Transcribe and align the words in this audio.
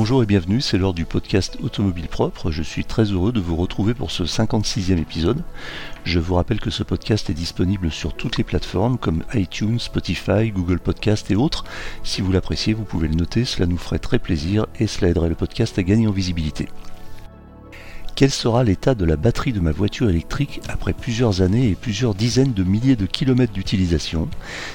Bonjour 0.00 0.22
et 0.22 0.26
bienvenue, 0.26 0.60
c'est 0.60 0.78
l'heure 0.78 0.94
du 0.94 1.04
podcast 1.04 1.58
Automobile 1.60 2.06
Propre. 2.06 2.52
Je 2.52 2.62
suis 2.62 2.84
très 2.84 3.06
heureux 3.06 3.32
de 3.32 3.40
vous 3.40 3.56
retrouver 3.56 3.94
pour 3.94 4.12
ce 4.12 4.22
56e 4.22 4.96
épisode. 4.96 5.42
Je 6.04 6.20
vous 6.20 6.36
rappelle 6.36 6.60
que 6.60 6.70
ce 6.70 6.84
podcast 6.84 7.28
est 7.30 7.34
disponible 7.34 7.90
sur 7.90 8.14
toutes 8.14 8.36
les 8.36 8.44
plateformes 8.44 8.96
comme 8.96 9.24
iTunes, 9.34 9.80
Spotify, 9.80 10.52
Google 10.52 10.78
Podcast 10.78 11.32
et 11.32 11.34
autres. 11.34 11.64
Si 12.04 12.20
vous 12.20 12.30
l'appréciez, 12.30 12.74
vous 12.74 12.84
pouvez 12.84 13.08
le 13.08 13.16
noter, 13.16 13.44
cela 13.44 13.66
nous 13.66 13.76
ferait 13.76 13.98
très 13.98 14.20
plaisir 14.20 14.66
et 14.78 14.86
cela 14.86 15.10
aiderait 15.10 15.30
le 15.30 15.34
podcast 15.34 15.76
à 15.80 15.82
gagner 15.82 16.06
en 16.06 16.12
visibilité. 16.12 16.68
Quel 18.18 18.32
sera 18.32 18.64
l'état 18.64 18.96
de 18.96 19.04
la 19.04 19.16
batterie 19.16 19.52
de 19.52 19.60
ma 19.60 19.70
voiture 19.70 20.10
électrique 20.10 20.60
après 20.68 20.92
plusieurs 20.92 21.40
années 21.40 21.68
et 21.68 21.76
plusieurs 21.76 22.16
dizaines 22.16 22.52
de 22.52 22.64
milliers 22.64 22.96
de 22.96 23.06
kilomètres 23.06 23.52
d'utilisation? 23.52 24.28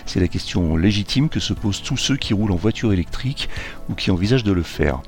C'est 0.06 0.22
la 0.22 0.30
question 0.30 0.78
légitime 0.78 1.28
que 1.28 1.42
se 1.42 1.52
posent 1.52 1.82
tous 1.82 1.98
ceux 1.98 2.16
qui 2.16 2.34
roulent 2.34 2.54
en 2.54 2.58
voiture 2.58 2.94
électrique 2.94 3.50
ou 3.90 3.96
qui 3.96 4.12
envisagent 4.12 4.46
de 4.46 4.54
le 4.54 4.64
faire. 4.64 5.02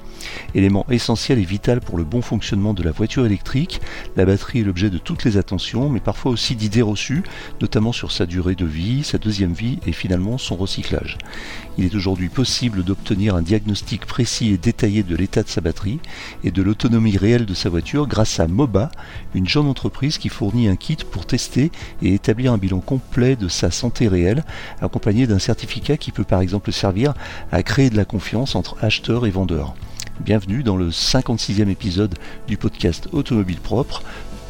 Élément 0.54 0.86
essentiel 0.90 1.40
et 1.40 1.44
vital 1.44 1.82
pour 1.82 1.98
le 1.98 2.04
bon 2.04 2.22
fonctionnement 2.22 2.74
de 2.74 2.84
la 2.84 2.92
voiture 2.92 3.26
électrique, 3.26 3.82
la 4.16 4.26
batterie 4.26 4.60
est 4.60 4.64
l'objet 4.64 4.90
de 4.90 4.98
toutes 4.98 5.24
les 5.24 5.38
attentions, 5.38 5.90
mais 5.90 6.00
parfois 6.00 6.32
aussi 6.32 6.56
d'idées 6.56 6.82
reçues, 6.82 7.24
notamment 7.62 7.92
sur 7.92 8.12
sa 8.12 8.26
durée 8.26 8.56
de 8.56 8.66
vie, 8.66 9.04
sa 9.04 9.18
deuxième 9.18 9.54
vie 9.54 9.80
et 9.86 9.92
finalement 9.92 10.38
son 10.38 10.56
recyclage. 10.56 11.18
Il 11.78 11.86
est 11.86 11.96
aujourd'hui 11.96 12.30
possible 12.30 12.84
d'obtenir 12.84 13.36
un 13.36 13.42
diagnostic 13.42 14.06
précis 14.06 14.52
et 14.52 14.58
détaillé 14.58 15.04
de 15.04 15.16
l'état 15.16 15.44
de 15.44 15.50
sa 15.50 15.62
batterie 15.62 16.00
et 16.44 16.52
de 16.52 16.62
l'autonomie 16.62 17.18
réelle 17.18 17.46
de 17.46 17.54
sa 17.54 17.70
voiture 17.70 18.08
grâce 18.08 18.40
à 18.40 18.48
MOBA, 18.48 18.92
une 19.34 19.48
jeune 19.48 19.68
entreprise 19.68 20.18
qui 20.18 20.30
fournit 20.30 20.68
un 20.68 20.76
kit 20.76 20.98
pour 21.12 21.26
tester 21.26 21.72
et 22.02 22.14
établir 22.14 22.54
un 22.54 22.58
bilan 22.58 22.80
complet 22.80 23.36
de 23.36 23.48
sa 23.48 23.72
santé 23.72 24.08
réelle, 24.08 24.44
accompagné 24.82 25.28
d'un 25.28 25.40
certificat 25.40 25.98
qui 25.98 26.12
peut 26.12 26.24
par 26.24 26.42
exemple 26.42 26.72
servir 26.72 27.14
à 27.52 27.64
créer 27.64 27.90
de 27.90 27.98
la 27.98 28.06
confiance 28.06 28.56
entre 28.56 28.78
acheteurs 28.84 29.26
et 29.26 29.32
vendeurs. 29.32 29.76
Bienvenue 30.22 30.64
dans 30.64 30.78
le 30.78 30.90
56e 30.90 31.70
épisode 31.70 32.16
du 32.48 32.56
podcast 32.58 33.10
Automobile 33.12 33.60
Propre. 33.60 34.02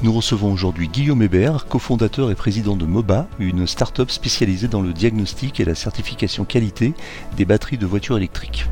Nous 0.03 0.13
recevons 0.13 0.53
aujourd'hui 0.53 0.87
Guillaume 0.87 1.23
Hébert, 1.23 1.65
cofondateur 1.65 2.29
et 2.29 2.35
président 2.35 2.75
de 2.75 2.85
MOBA, 2.85 3.27
une 3.39 3.65
start-up 3.65 4.11
spécialisée 4.11 4.67
dans 4.67 4.81
le 4.81 4.93
diagnostic 4.93 5.59
et 5.59 5.65
la 5.65 5.73
certification 5.73 6.45
qualité 6.45 6.93
des 7.35 7.45
batteries 7.45 7.79
de 7.79 7.85
voitures 7.87 8.17
électriques. 8.17 8.67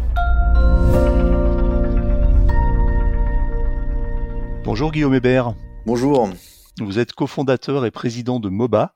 Bonjour 4.64 4.92
Guillaume 4.92 5.16
Hébert. 5.16 5.56
Bonjour. 5.86 6.30
Vous 6.80 7.00
êtes 7.00 7.14
cofondateur 7.14 7.86
et 7.86 7.92
président 7.92 8.40
de 8.40 8.50
MOBA. 8.50 8.94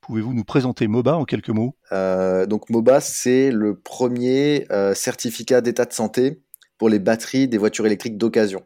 Pouvez-vous 0.00 0.32
nous 0.32 0.44
présenter 0.44 0.86
MOBA 0.86 1.16
en 1.16 1.24
quelques 1.24 1.50
mots? 1.50 1.74
Euh, 1.92 2.46
Donc 2.46 2.70
MOBA, 2.70 3.00
c'est 3.00 3.50
le 3.50 3.74
premier 3.74 4.66
euh, 4.70 4.94
certificat 4.94 5.60
d'état 5.60 5.86
de 5.86 5.92
santé 5.92 6.40
pour 6.78 6.88
les 6.88 6.98
batteries 6.98 7.48
des 7.48 7.58
voitures 7.58 7.86
électriques 7.86 8.16
d'occasion. 8.16 8.62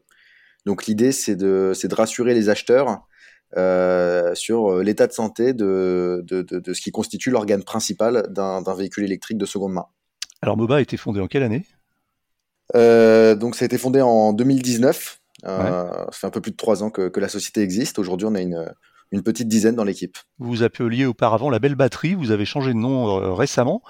Donc 0.67 0.87
l'idée, 0.87 1.13
c'est 1.13 1.35
de, 1.37 1.73
de 1.83 1.95
rassurer 1.95 2.35
les 2.35 2.49
acheteurs 2.49 3.01
euh, 3.57 4.35
sur 4.35 4.73
euh, 4.73 4.83
l'état 4.83 5.07
de 5.07 5.13
santé 5.13 5.53
de, 5.53 6.23
de, 6.27 6.43
de, 6.43 6.73
ce 6.73 6.81
qui 6.81 6.91
constitue 6.91 7.31
l'organe 7.31 7.65
principal 7.65 8.27
d'un 8.31 8.63
véhicule 8.75 9.05
électrique 9.05 9.39
de 9.39 9.47
seconde 9.47 9.73
main. 9.73 9.87
Alors 10.41 10.57
MOBA 10.57 10.77
a 10.77 10.81
été 10.81 10.97
fondé 10.97 11.21
en 11.21 11.27
quelle 11.27 11.43
année? 11.43 11.67
Euh, 12.75 13.35
Donc 13.35 13.55
ça 13.57 13.65
a 13.65 13.67
été 13.67 13.79
fondé 13.79 14.01
en 14.01 14.33
2019. 14.33 15.19
Euh, 15.45 15.91
Ça 15.91 16.09
fait 16.13 16.27
un 16.27 16.31
peu 16.31 16.41
plus 16.41 16.53
de 16.53 16.57
trois 16.57 16.83
ans 16.83 16.91
que, 16.91 17.09
que 17.09 17.21
la 17.21 17.29
société 17.29 17.61
existe. 17.61 17.99
Aujourd'hui, 17.99 18.27
on 18.27 18.35
a 18.35 18.41
une, 18.41 18.73
une 19.11 19.23
petite 19.23 19.49
dizaine 19.49 19.75
dans 19.75 19.85
l'équipe. 19.85 20.17
Vous 20.39 20.49
vous 20.49 20.63
appeliez 20.63 21.05
auparavant 21.05 21.51
la 21.51 21.59
Belle 21.59 21.75
Batterie, 21.75 22.15
vous 22.15 22.31
avez 22.31 22.45
changé 22.45 22.73
de 22.73 22.79
nom 22.79 23.35
récemment. 23.35 23.83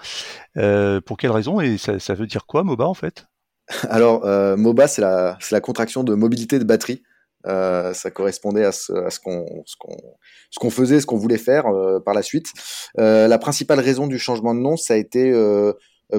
pour 0.55 1.17
quelle 1.19 1.31
raison? 1.31 1.61
Et 1.61 1.79
ça, 1.79 1.99
ça 2.01 2.15
veut 2.15 2.27
dire 2.27 2.47
quoi 2.47 2.65
MOBA 2.65 2.87
en 2.87 2.95
fait? 2.95 3.27
alors, 3.89 4.25
euh, 4.25 4.57
MOBA, 4.57 4.89
c'est 4.89 5.03
la, 5.03 5.61
contraction 5.61 6.05
de 6.05 6.15
mobilité 6.15 6.59
de 6.59 6.65
batterie. 6.65 7.03
Euh, 7.47 7.93
ça 7.93 8.11
correspondait 8.11 8.65
à 8.65 8.73
ce, 8.73 8.93
qu'on 9.19 10.71
faisait, 10.71 11.01
ce 11.01 11.07
qu'on 11.07 11.17
voulait 11.17 11.39
faire 11.39 11.67
euh, 11.67 11.99
par 11.99 12.15
la 12.15 12.23
suite. 12.23 12.53
La 12.97 13.39
principale 13.39 13.81
raison 13.81 14.07
du 14.07 14.19
changement 14.19 14.55
de 14.55 14.61
nom, 14.61 14.77
ça 14.77 14.95
a 14.95 14.97
été 14.97 15.33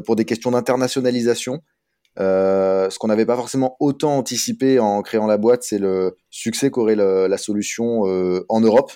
pour 0.05 0.15
des 0.15 0.25
questions 0.25 0.51
d'internationalisation. 0.51 1.61
ce 2.17 2.97
qu'on 2.97 3.07
n'avait 3.07 3.25
pas 3.25 3.35
forcément 3.35 3.75
autant 3.79 4.17
anticipé 4.17 4.79
en 4.79 5.01
créant 5.01 5.27
la 5.27 5.37
boîte, 5.37 5.63
c'est 5.63 5.79
le 5.79 6.17
succès 6.29 6.71
qu'aurait 6.71 6.95
la 6.95 7.37
solution 7.37 8.01
en 8.49 8.61
Europe. 8.61 8.91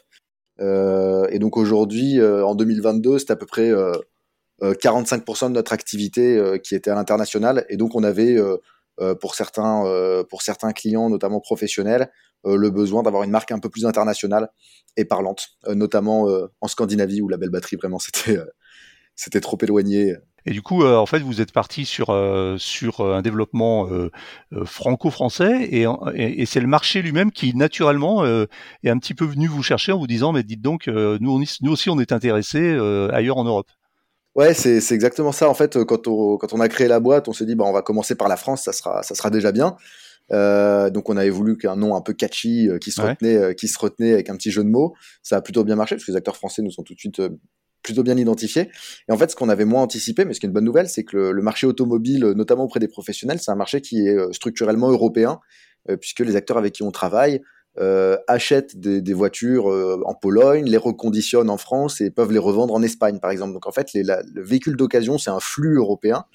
et 0.60 1.40
donc 1.40 1.58
aujourd'hui, 1.58 2.22
en 2.22 2.56
2022, 2.56 3.20
c'est 3.20 3.32
à 3.32 3.36
peu 3.36 3.46
près 3.46 3.72
45% 4.62 5.46
euh, 5.46 5.50
de 5.50 5.54
notre 5.54 5.74
activité 5.74 6.38
euh, 6.38 6.58
qui 6.58 6.76
était 6.76 6.90
à 6.90 6.96
l'international. 6.96 7.66
Et 7.70 7.78
donc 7.78 7.96
on 7.96 8.04
avait 8.04 8.38
euh, 8.38 9.16
pour 9.22 9.36
certains 9.36 9.84
pour 10.28 10.42
certains 10.42 10.74
clients 10.74 11.10
notamment 11.10 11.40
professionnels 11.40 12.10
le 12.44 12.70
besoin 12.72 13.04
d'avoir 13.04 13.22
une 13.22 13.30
marque 13.30 13.52
un 13.52 13.60
peu 13.60 13.70
plus 13.70 13.86
internationale 13.86 14.50
et 14.96 15.06
parlante. 15.06 15.50
Notamment 15.68 16.26
en 16.62 16.68
Scandinavie 16.68 17.22
où 17.22 17.30
la 17.30 17.38
belle 17.38 17.52
batterie 17.52 17.76
vraiment 17.76 18.00
c'était 18.00 18.40
c'était 19.16 19.40
trop 19.40 19.58
éloigné. 19.62 20.16
Et 20.48 20.52
du 20.52 20.64
coup, 20.64 20.84
en 20.84 21.06
fait, 21.06 21.20
vous 21.20 21.42
êtes 21.42 21.52
parti 21.52 21.86
sur 21.86 22.08
sur 22.58 23.02
un 23.02 23.22
développement 23.22 23.88
franco-français. 24.66 25.68
Et, 25.70 25.86
et, 26.16 26.46
c'est 26.48 26.62
le 26.62 26.68
marché 26.68 27.04
lui-même 27.04 27.32
qui 27.32 27.56
naturellement 27.56 28.26
est 28.26 28.90
un 28.90 28.98
petit 28.98 29.14
peu 29.14 29.26
venu 29.26 29.46
vous 29.46 29.62
chercher 29.62 29.92
en 29.92 30.00
vous 30.00 30.08
disant 30.08 30.32
mais 30.32 30.42
dites 30.42 30.62
donc 30.64 30.88
nous, 30.88 31.44
nous 31.62 31.72
aussi 31.72 31.92
on 31.92 32.00
est 32.00 32.12
intéressés 32.12 32.72
ailleurs 33.14 33.38
en 33.38 33.44
Europe. 33.44 33.68
Ouais, 34.38 34.54
c'est, 34.54 34.82
c'est 34.82 34.94
exactement 34.94 35.32
ça. 35.32 35.50
En 35.50 35.56
fait, 35.56 35.84
quand 35.84 36.08
on, 36.08 36.38
quand 36.38 36.54
on 36.54 36.60
a 36.60 36.70
créé 36.70 36.88
la 36.88 37.00
boîte, 37.00 37.28
on 37.28 37.34
s'est 37.34 37.46
dit, 37.48 37.56
bah, 37.56 37.66
on 37.66 37.74
va 37.74 37.82
commencer 37.82 38.14
par 38.14 38.28
la 38.28 38.38
France, 38.38 38.62
ça 38.62 38.72
sera, 38.72 39.02
ça 39.02 39.16
sera 39.16 39.32
déjà 39.32 39.52
bien. 39.52 39.76
Euh, 40.32 40.92
donc, 40.92 41.10
on 41.10 41.18
avait 41.18 41.32
voulu 41.32 41.58
qu'un 41.58 41.76
nom 41.76 41.96
un 41.96 42.02
peu 42.02 42.14
catchy 42.14 42.70
euh, 42.70 42.78
qui 42.78 42.92
se 42.92 43.02
retenait, 43.02 43.36
euh, 43.36 43.54
qui 43.54 43.68
se 43.68 43.80
retenait 43.80 44.14
avec 44.14 44.30
un 44.30 44.36
petit 44.36 44.52
jeu 44.52 44.64
de 44.64 44.70
mots. 44.70 44.94
Ça 45.24 45.38
a 45.38 45.42
plutôt 45.42 45.64
bien 45.64 45.76
marché 45.76 45.96
parce 45.96 46.06
que 46.06 46.12
les 46.12 46.18
acteurs 46.18 46.36
français 46.36 46.62
nous 46.62 46.70
sont 46.70 46.84
tout 46.84 46.94
de 46.94 47.00
suite 47.00 47.20
euh, 47.20 47.30
plutôt 47.82 48.04
bien 48.04 48.16
identifiés. 48.16 48.70
Et 49.10 49.12
en 49.12 49.18
fait, 49.18 49.32
ce 49.32 49.36
qu'on 49.36 49.50
avait 49.50 49.66
moins 49.66 49.82
anticipé, 49.82 50.24
mais 50.24 50.36
ce 50.36 50.40
qui 50.40 50.46
est 50.46 50.50
une 50.50 50.54
bonne 50.54 50.66
nouvelle, 50.66 50.88
c'est 50.88 51.04
que 51.04 51.18
le, 51.18 51.32
le 51.32 51.42
marché 51.42 51.66
automobile, 51.66 52.34
notamment 52.36 52.66
auprès 52.66 52.80
des 52.80 52.88
professionnels, 52.88 53.40
c'est 53.40 53.50
un 53.50 53.56
marché 53.56 53.82
qui 53.82 54.08
est 54.08 54.34
structurellement 54.34 54.92
européen, 54.92 55.40
puisque 56.02 56.20
les 56.20 56.36
acteurs 56.36 56.58
avec 56.58 56.74
qui 56.74 56.84
on 56.84 56.92
travaille 56.92 57.42
euh, 57.80 58.18
achètent 58.28 58.80
des, 58.80 59.02
des 59.02 59.14
voitures 59.14 59.70
euh, 59.70 60.02
en 60.06 60.14
Pologne, 60.14 60.66
les 60.66 60.78
reconditionnent 60.78 61.50
en 61.50 61.58
France 61.58 62.02
et 62.02 62.10
peuvent 62.10 62.32
les 62.32 62.40
revendre 62.40 62.74
en 62.74 62.82
Espagne, 62.82 63.20
par 63.20 63.32
exemple. 63.32 63.54
Donc 63.54 63.68
en 63.68 63.72
fait, 63.72 63.94
les, 63.94 64.04
le 64.04 64.44
véhicule 64.44 64.76
d'occasion, 64.76 65.18
c'est 65.18 65.30
un 65.30 65.40
flux 65.40 65.78
européen. 65.78 66.26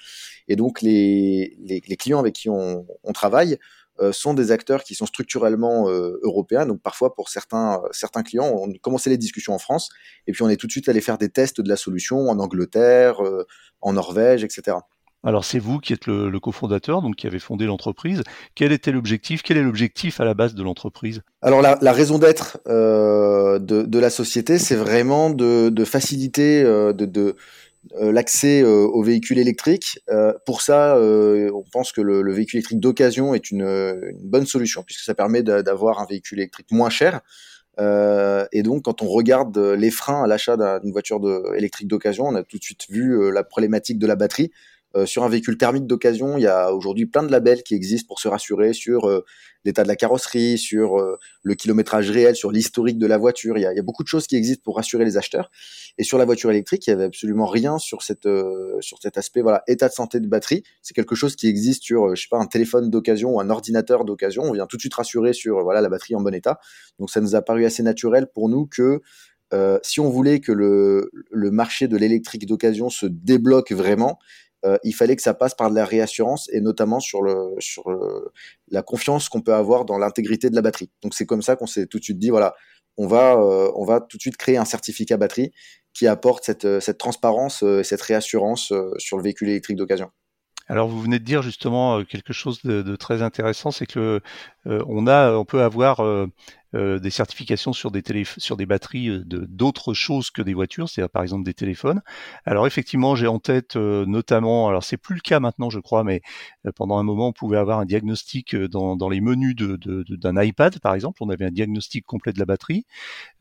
Et 0.49 0.57
donc 0.57 0.83
les, 0.83 1.57
les, 1.61 1.83
les 1.87 1.97
clients 1.97 2.19
avec 2.19 2.35
qui 2.35 2.49
on, 2.49 2.87
on 3.05 3.13
travaille 3.13 3.59
euh, 4.01 4.13
sont 4.13 4.35
des 4.35 4.53
acteurs 4.53 4.85
qui 4.85 4.95
sont 4.95 5.07
structurellement 5.07 5.89
euh, 5.89 6.19
européens. 6.23 6.65
Donc 6.65 6.81
parfois, 6.81 7.15
pour 7.15 7.29
certains, 7.29 7.83
certains 7.91 8.23
clients, 8.23 8.51
on 8.55 8.73
commençait 8.75 9.11
les 9.11 9.19
discussions 9.19 9.53
en 9.53 9.59
France 9.59 9.91
et 10.27 10.33
puis 10.33 10.43
on 10.43 10.49
est 10.49 10.57
tout 10.57 10.67
de 10.67 10.73
suite 10.73 10.89
allé 10.89 11.01
faire 11.01 11.19
des 11.19 11.29
tests 11.29 11.61
de 11.61 11.69
la 11.69 11.77
solution 11.77 12.29
en 12.29 12.39
Angleterre, 12.39 13.21
en 13.81 13.93
Norvège, 13.93 14.45
etc. 14.45 14.77
Alors 15.25 15.45
c'est 15.45 15.59
vous 15.59 15.79
qui 15.79 15.93
êtes 15.93 16.07
le, 16.07 16.41
cofondateur, 16.41 17.01
donc 17.01 17.17
qui 17.17 17.27
avez 17.27 17.39
fondé 17.39 17.65
l'entreprise. 17.67 18.23
Quel 18.55 18.73
était 18.73 18.91
l'objectif? 18.91 19.43
Quel 19.43 19.57
est 19.57 19.63
l'objectif 19.63 20.21
à 20.21 20.25
la 20.25 20.35
base 20.35 20.55
de 20.55 20.63
l'entreprise? 20.63 21.23
Alors 21.43 21.63
la, 21.63 21.79
la 21.81 21.93
raison 21.93 22.19
d'être 22.19 22.59
euh, 22.67 23.59
de, 23.59 23.83
de, 23.83 23.99
la 23.99 24.11
société, 24.11 24.59
c'est 24.59 24.75
vraiment 24.75 25.31
de, 25.31 25.69
de 25.69 25.85
faciliter 25.85 26.63
euh, 26.63 26.93
de, 26.93 27.07
de 27.07 27.37
euh, 27.97 28.13
l'accès 28.13 28.63
euh, 28.63 28.87
aux 28.87 29.03
véhicules 29.03 29.39
électriques. 29.39 29.99
Euh, 30.09 30.33
pour 30.47 30.63
ça, 30.63 30.97
on 30.99 31.65
pense 31.73 31.93
que 31.93 32.01
le, 32.01 32.23
le 32.23 32.33
véhicule 32.33 32.59
électrique 32.59 32.81
d'occasion 32.81 33.35
est 33.35 33.51
une, 33.51 33.63
une, 33.63 34.29
bonne 34.29 34.47
solution 34.47 34.83
puisque 34.83 35.03
ça 35.03 35.15
permet 35.15 35.43
d'avoir 35.43 36.01
un 36.01 36.07
véhicule 36.07 36.39
électrique 36.39 36.71
moins 36.71 36.91
cher. 36.91 37.21
et 37.79 38.63
donc, 38.63 38.85
quand 38.85 39.03
on 39.03 39.09
regarde 39.09 39.57
les 39.59 39.91
freins 39.91 40.25
à 40.25 40.27
l'achat 40.27 40.57
d'une 40.81 40.93
voiture 40.93 41.21
de, 41.21 41.57
électrique 41.57 41.89
d'occasion, 41.89 42.27
on 42.27 42.35
a 42.35 42.43
tout 42.43 42.59
de 42.59 42.63
suite 42.63 42.87
vu 42.89 43.33
la 43.33 43.43
problématique 43.43 43.99
de 43.99 44.07
la 44.07 44.17
batterie 44.17 44.53
euh, 44.97 45.07
sur 45.07 45.25
un 45.25 45.29
véhicule 45.29 45.57
thermique 45.57 45.87
d'occasion, 45.87 46.37
il 46.37 46.43
y 46.43 46.47
a 46.47 46.73
aujourd'hui 46.73 47.07
plein 47.07 47.23
de 47.23 47.31
labels 47.31 47.63
qui 47.63 47.75
existent 47.75 48.07
pour 48.07 48.21
se 48.21 48.29
rassurer 48.29 48.73
sur 48.73 49.09
euh, 49.09 49.25
l'état 49.65 49.83
de 49.83 49.89
la 49.89 49.97
carrosserie, 49.97 50.59
sur 50.59 50.99
euh, 50.99 51.19
le 51.43 51.55
kilométrage 51.55 52.11
réel, 52.11 52.37
sur 52.37 52.51
l'historique 52.51 52.99
de 52.99 53.07
la 53.07 53.17
voiture. 53.17 53.57
Il 53.57 53.63
y, 53.63 53.67
a, 53.67 53.73
il 53.73 53.77
y, 53.77 53.81
a, 53.81 53.83
beaucoup 53.83 54.03
de 54.03 54.09
choses 54.09 54.27
qui 54.27 54.37
existent 54.37 54.63
pour 54.65 54.77
rassurer 54.77 55.05
les 55.05 55.17
acheteurs. 55.17 55.51
Et 55.99 56.05
sur 56.05 56.19
la 56.19 56.25
voiture 56.25 56.51
électrique, 56.51 56.87
il 56.87 56.91
y 56.91 56.93
avait 56.93 57.05
absolument 57.05 57.47
rien 57.47 57.79
sur 57.79 58.03
cette 58.03 58.29
sur 58.81 58.99
cet 59.01 59.19
aspect 59.19 59.43
voilà 59.43 59.63
état 59.67 59.89
de 59.89 59.95
santé 59.95 60.21
de 60.21 60.27
batterie. 60.27 60.63
C'est 60.83 60.95
quelque 60.95 61.15
chose 61.15 61.37
qui 61.37 61.49
existe 61.49 61.83
sur 61.83 62.15
je 62.15 62.23
sais 62.23 62.29
pas 62.31 62.39
un 62.39 62.47
téléphone 62.47 62.91
d'occasion 62.91 63.37
ou 63.37 63.41
un 63.41 63.51
ordinateur 63.51 64.05
d'occasion. 64.05 64.43
On 64.43 64.53
vient 64.53 64.67
tout 64.67 64.77
de 64.77 64.83
suite 64.83 64.95
rassurer 64.95 65.33
sur 65.33 65.63
voilà 65.63 65.81
la 65.81 65.89
batterie 65.89 66.15
en 66.15 66.21
bon 66.21 66.35
état. 66.35 66.59
Donc 66.99 67.11
ça 67.11 67.21
nous 67.21 67.35
a 67.35 67.43
paru 67.43 67.65
assez 67.65 67.83
naturel 67.83 68.27
pour 68.33 68.49
nous 68.49 68.67
que 68.67 69.01
euh, 69.53 69.79
si 69.83 70.01
on 70.01 70.09
voulait 70.09 70.41
que 70.41 70.53
le, 70.53 71.11
le 71.31 71.51
marché 71.51 71.89
de 71.89 71.97
l'électrique 71.97 72.47
d'occasion 72.47 72.89
se 72.89 73.07
débloque 73.07 73.73
vraiment, 73.73 74.19
euh, 74.65 74.79
il 74.85 74.93
fallait 74.93 75.17
que 75.17 75.23
ça 75.23 75.35
passe 75.35 75.55
par 75.55 75.71
de 75.71 75.75
la 75.75 75.85
réassurance 75.85 76.49
et 76.53 76.61
notamment 76.61 77.01
sur 77.01 77.23
la 78.69 78.83
confiance 78.83 79.29
qu'on 79.29 79.41
peut 79.41 79.55
avoir 79.55 79.85
dans 79.85 79.99
l'intégrité 79.99 80.51
de 80.51 80.55
la 80.55 80.63
batterie. 80.63 80.91
Donc 81.03 81.15
c'est 81.15 81.27
comme 81.27 81.43
ça 81.43 81.57
qu'on 81.57 81.67
s'est 81.67 81.87
tout 81.87 81.99
de 81.99 82.05
suite 82.05 82.19
dit 82.19 82.31
voilà, 82.31 82.55
on 82.97 83.07
va 83.07 83.37
euh, 83.37 84.01
tout 84.09 84.17
de 84.17 84.23
suite 84.23 84.37
créer 84.37 84.57
un 84.57 84.65
certificat 84.65 85.17
batterie 85.17 85.53
qui 85.95 86.07
apporte 86.07 86.45
cette 86.45 86.81
cette 86.81 86.99
transparence 86.99 87.63
et 87.63 87.85
cette 87.85 88.03
réassurance 88.03 88.73
sur 88.99 89.17
le 89.17 89.23
véhicule 89.23 89.51
électrique 89.51 89.77
d'occasion. 89.77 90.11
Alors 90.73 90.89
vous 90.89 91.03
venez 91.03 91.19
de 91.19 91.25
dire 91.25 91.43
justement 91.43 92.03
quelque 92.03 92.33
chose 92.33 92.63
de, 92.63 92.97
très 92.97 93.21
intéressant, 93.21 93.71
c'est 93.71 93.85
que 93.85 94.23
on 94.65 95.07
a, 95.07 95.33
on 95.33 95.45
peut 95.45 95.63
avoir 95.63 96.01
euh, 96.75 96.99
des 96.99 97.11
certifications 97.11 97.75
sur 97.75 97.91
des 97.91 98.03
sur 98.39 98.57
des 98.57 98.65
batteries 98.65 99.11
euh, 99.11 99.23
de 99.27 99.45
d'autres 99.47 99.93
choses 99.93 100.31
que 100.31 100.41
des 100.41 100.55
voitures, 100.55 100.89
c'est-à-dire 100.89 101.11
par 101.11 101.23
exemple 101.23 101.45
des 101.45 101.53
téléphones. 101.53 102.01
Alors 102.47 102.67
effectivement, 102.67 103.15
j'ai 103.15 103.27
en 103.27 103.39
tête 103.39 103.77
euh, 103.77 104.07
notamment, 104.07 104.69
alors 104.69 104.83
c'est 104.83 104.97
plus 104.97 105.17
le 105.17 105.21
cas 105.21 105.39
maintenant, 105.39 105.69
je 105.69 105.81
crois, 105.81 106.03
mais 106.03 106.23
pendant 106.75 106.97
un 106.97 107.03
moment, 107.03 107.29
on 107.29 107.33
pouvait 107.33 107.59
avoir 107.59 107.79
un 107.79 107.85
diagnostic 107.85 108.57
dans, 108.57 108.97
dans 108.97 109.11
les 109.11 109.21
menus 109.21 109.55
de, 109.55 109.77
d'un 110.17 110.43
iPad, 110.43 110.79
par 110.81 110.95
exemple, 110.95 111.23
on 111.23 111.29
avait 111.29 111.45
un 111.45 111.51
diagnostic 111.51 112.07
complet 112.07 112.33
de 112.33 112.39
la 112.39 112.47
batterie 112.47 112.87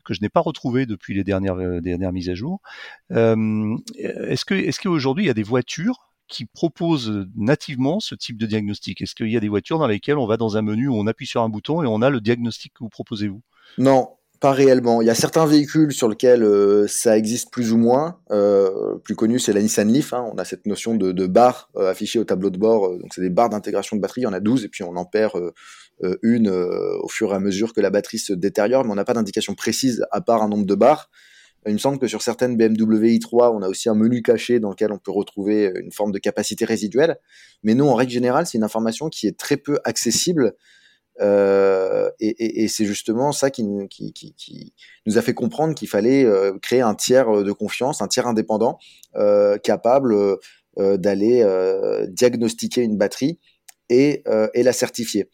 que 0.04 0.12
je 0.12 0.20
n'ai 0.20 0.28
pas 0.28 0.40
retrouvé 0.40 0.84
depuis 0.84 1.14
les 1.14 1.24
dernières 1.24 1.56
dernières 1.80 2.12
mises 2.12 2.28
à 2.28 2.34
jour. 2.34 2.60
est-ce 3.10 4.44
que 4.44 4.54
est-ce 4.54 4.80
qu'aujourd'hui 4.80 5.24
il 5.24 5.28
y 5.28 5.30
a 5.30 5.34
des 5.34 5.42
voitures 5.42 6.11
qui 6.28 6.46
propose 6.46 7.26
nativement 7.36 8.00
ce 8.00 8.14
type 8.14 8.38
de 8.38 8.46
diagnostic 8.46 9.00
Est-ce 9.00 9.14
qu'il 9.14 9.30
y 9.30 9.36
a 9.36 9.40
des 9.40 9.48
voitures 9.48 9.78
dans 9.78 9.86
lesquelles 9.86 10.18
on 10.18 10.26
va 10.26 10.36
dans 10.36 10.56
un 10.56 10.62
menu 10.62 10.88
on 10.88 11.06
appuie 11.06 11.26
sur 11.26 11.42
un 11.42 11.48
bouton 11.48 11.82
et 11.82 11.86
on 11.86 12.02
a 12.02 12.10
le 12.10 12.20
diagnostic 12.20 12.72
que 12.74 12.78
vous 12.80 12.88
proposez 12.88 13.28
vous 13.28 13.42
Non, 13.78 14.08
pas 14.42 14.50
réellement. 14.50 15.00
Il 15.00 15.06
y 15.06 15.10
a 15.10 15.14
certains 15.14 15.46
véhicules 15.46 15.92
sur 15.92 16.08
lesquels 16.08 16.42
euh, 16.42 16.88
ça 16.88 17.16
existe 17.16 17.52
plus 17.52 17.72
ou 17.72 17.78
moins. 17.78 18.18
Euh, 18.32 18.96
plus 18.96 19.14
connu, 19.14 19.38
c'est 19.38 19.52
la 19.52 19.62
Nissan 19.62 19.90
Leaf. 19.90 20.12
Hein. 20.12 20.28
On 20.34 20.36
a 20.36 20.44
cette 20.44 20.66
notion 20.66 20.96
de, 20.96 21.12
de 21.12 21.26
barre 21.28 21.70
euh, 21.76 21.88
affichée 21.88 22.18
au 22.18 22.24
tableau 22.24 22.50
de 22.50 22.58
bord. 22.58 22.98
donc, 22.98 23.14
c'est 23.14 23.20
des 23.20 23.30
barres 23.30 23.50
d'intégration 23.50 23.96
de 23.96 24.02
batterie. 24.02 24.22
Il 24.22 24.24
y 24.24 24.26
en 24.26 24.32
a 24.32 24.40
12 24.40 24.64
et 24.64 24.68
puis 24.68 24.82
on 24.82 24.96
en 24.96 25.04
perd 25.04 25.40
une 26.22 26.48
au 26.48 27.08
fur 27.08 27.32
et 27.32 27.36
à 27.36 27.38
mesure 27.38 27.72
que 27.72 27.80
la 27.80 27.90
batterie 27.90 28.18
se 28.18 28.32
détériore. 28.32 28.84
Mais 28.84 28.90
on 28.90 28.96
n'a 28.96 29.04
pas 29.04 29.14
d'indication 29.14 29.54
précise 29.54 30.04
à 30.10 30.20
part 30.20 30.42
un 30.42 30.48
nombre 30.48 30.66
de 30.66 30.74
barres. 30.74 31.08
Il 31.66 31.74
me 31.74 31.78
semble 31.78 31.98
que 31.98 32.08
sur 32.08 32.22
certaines 32.22 32.56
BMW 32.56 33.18
i3, 33.18 33.52
on 33.54 33.62
a 33.62 33.68
aussi 33.68 33.88
un 33.88 33.94
menu 33.94 34.22
caché 34.22 34.58
dans 34.58 34.70
lequel 34.70 34.90
on 34.92 34.98
peut 34.98 35.12
retrouver 35.12 35.72
une 35.76 35.92
forme 35.92 36.10
de 36.10 36.18
capacité 36.18 36.64
résiduelle. 36.64 37.18
Mais 37.62 37.74
non, 37.74 37.90
en 37.90 37.94
règle 37.94 38.12
générale, 38.12 38.46
c'est 38.46 38.58
une 38.58 38.64
information 38.64 39.08
qui 39.08 39.28
est 39.28 39.38
très 39.38 39.56
peu 39.56 39.78
accessible. 39.84 40.54
Euh, 41.20 42.10
et, 42.20 42.28
et, 42.28 42.64
et 42.64 42.68
c'est 42.68 42.86
justement 42.86 43.32
ça 43.32 43.50
qui, 43.50 43.64
qui, 43.90 44.12
qui, 44.12 44.34
qui, 44.34 44.72
nous 45.06 45.18
a 45.18 45.22
fait 45.22 45.34
comprendre 45.34 45.74
qu'il 45.74 45.88
fallait 45.88 46.24
euh, 46.24 46.58
créer 46.60 46.80
un 46.80 46.94
tiers 46.94 47.44
de 47.44 47.52
confiance, 47.52 48.00
un 48.00 48.08
tiers 48.08 48.26
indépendant, 48.26 48.78
euh, 49.16 49.58
capable 49.58 50.14
euh, 50.14 50.96
d'aller 50.96 51.42
euh, 51.42 52.06
diagnostiquer 52.08 52.82
une 52.82 52.96
batterie 52.96 53.38
et, 53.90 54.24
et 54.54 54.62
la 54.62 54.72
certifier. 54.72 55.28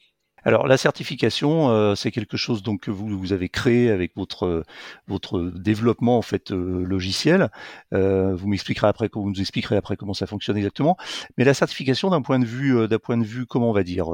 Alors 0.48 0.66
la 0.66 0.78
certification, 0.78 1.68
euh, 1.68 1.94
c'est 1.94 2.10
quelque 2.10 2.38
chose 2.38 2.62
donc 2.62 2.80
que 2.80 2.90
vous, 2.90 3.06
vous 3.06 3.34
avez 3.34 3.50
créé 3.50 3.90
avec 3.90 4.16
votre 4.16 4.64
votre 5.06 5.42
développement 5.42 6.16
en 6.16 6.22
fait 6.22 6.52
euh, 6.52 6.86
logiciel. 6.86 7.50
Euh, 7.92 8.34
vous 8.34 8.48
m'expliquerez 8.48 8.86
après, 8.86 9.10
vous 9.12 9.28
nous 9.28 9.40
expliquerez 9.42 9.76
après 9.76 9.96
comment 9.96 10.14
ça 10.14 10.26
fonctionne 10.26 10.56
exactement. 10.56 10.96
Mais 11.36 11.44
la 11.44 11.52
certification 11.52 12.08
d'un 12.08 12.22
point 12.22 12.38
de 12.38 12.46
vue 12.46 12.88
d'un 12.88 12.98
point 12.98 13.18
de 13.18 13.24
vue 13.24 13.44
comment 13.44 13.68
on 13.68 13.74
va 13.74 13.82
dire 13.82 14.08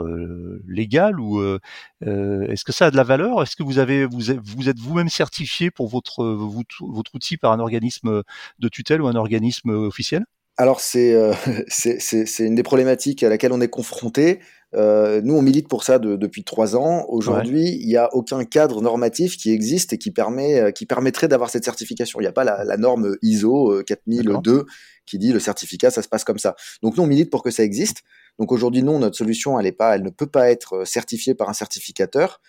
légal 0.67 1.21
ou 1.21 1.41
est-ce 2.01 2.65
que 2.65 2.73
ça 2.73 2.87
a 2.87 2.91
de 2.91 2.97
la 2.97 3.05
valeur? 3.05 3.41
Est-ce 3.41 3.55
que 3.55 3.63
vous 3.63 3.79
avez 3.79 4.05
vous 4.05 4.33
êtes, 4.33 4.41
vous 4.43 4.69
êtes 4.69 4.81
vous-même 4.81 5.11
certifié 5.11 5.71
pour 5.71 5.87
votre 5.87 6.25
votre 6.25 7.15
outil 7.15 7.37
par 7.37 7.53
un 7.53 7.61
organisme 7.61 8.25
de 8.59 8.69
tutelle 8.69 9.03
ou 9.03 9.07
un 9.07 9.15
organisme 9.15 9.71
officiel? 9.71 10.25
Alors 10.57 10.81
c'est 10.81 11.15
c'est 11.69 12.45
une 12.45 12.57
des 12.57 12.65
problématiques 12.65 13.23
à 13.23 13.29
laquelle 13.29 13.53
on 13.53 13.61
est 13.61 13.69
confronté. 13.69 14.41
Euh, 14.75 15.21
nous, 15.23 15.35
on 15.35 15.43
milite 15.43 15.69
pour 15.69 15.85
ça 15.85 15.99
depuis 15.99 16.45
trois 16.45 16.77
ans. 16.77 17.07
Aujourd'hui, 17.09 17.79
il 17.81 17.87
n'y 17.87 17.97
a 17.97 18.13
aucun 18.15 18.45
cadre 18.45 18.83
normatif 18.83 19.37
qui 19.37 19.53
existe 19.53 19.93
et 19.93 19.99
qui 19.99 20.11
permet, 20.11 20.61
euh, 20.61 20.71
qui 20.71 20.87
permettrait 20.87 21.29
d'avoir 21.29 21.51
cette 21.51 21.65
certification. 21.65 22.21
Il 22.21 22.25
n'y 22.25 22.29
a 22.29 22.33
pas 22.33 22.45
la, 22.45 22.77
norme 22.77 23.17
ISO 23.23 23.83
4002 23.87 24.53
euh, 24.53 24.65
qui 25.07 25.19
dit 25.19 25.33
le 25.33 25.39
certificat, 25.39 25.91
ça 25.91 26.03
se 26.03 26.09
passe 26.09 26.25
comme 26.25 26.39
ça. 26.39 26.57
Donc 26.83 26.97
nous, 26.97 27.05
on 27.05 27.07
milite 27.07 27.31
pour 27.31 27.43
que 27.43 27.51
ça 27.51 27.63
existe. 27.63 28.03
Donc 28.39 28.51
aujourd'hui, 28.51 28.83
non, 28.83 28.99
notre 28.99 29.17
solution, 29.17 29.59
elle 29.61 29.67
est 29.67 29.73
pas, 29.73 29.95
elle 29.95 30.03
ne 30.03 30.11
peut 30.11 30.27
pas 30.27 30.51
être 30.51 30.85
certifiée 30.85 31.35
par 31.35 31.49
un 31.49 31.55
certificateur. 31.55 32.41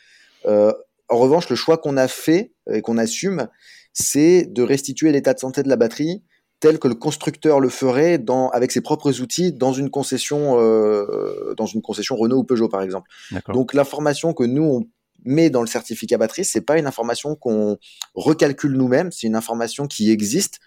en 0.45 1.18
revanche, 1.18 1.50
le 1.50 1.56
choix 1.56 1.78
qu'on 1.78 1.98
a 1.98 2.07
fait 2.07 2.54
et 2.71 2.81
qu'on 2.81 2.98
assume, 2.98 3.48
c'est 3.94 4.45
de 4.45 4.63
restituer 4.63 5.12
l'état 5.12 5.33
de 5.33 5.39
santé 5.39 5.62
de 5.62 5.69
la 5.69 5.75
batterie 5.75 6.24
tel 6.66 6.80
que 6.80 6.88
le 6.88 6.96
constructeur 6.96 7.60
le 7.60 7.70
ferait 7.70 8.18
dans, 8.18 8.50
avec 8.50 8.72
ses 8.72 8.82
propres 8.82 9.22
outils 9.22 9.54
dans 9.54 9.72
une 9.72 9.92
concession, 9.92 10.60
euh, 10.60 11.54
dans 11.58 11.68
une 11.68 11.84
concession 11.84 12.16
Renault 12.16 12.38
ou 12.38 12.44
Peugeot 12.44 12.70
par 12.70 12.82
exemple. 12.82 13.08
Donc 13.54 13.76
l'information 13.76 14.34
que 14.34 14.44
nous 14.44 14.64
on 14.64 14.84
met 15.26 15.52
dans 15.52 15.62
le 15.62 15.68
certificat 15.68 16.18
batterie, 16.18 16.44
c'est 16.44 16.62
pas 16.62 16.80
une 16.80 16.88
information 16.88 17.36
qu'on 17.36 17.78
recalcule 18.16 18.72
nous-mêmes, 18.72 19.12
c'est 19.12 19.28
une 19.28 19.36
information 19.36 19.86
qui 19.86 20.10
existe 20.10 20.60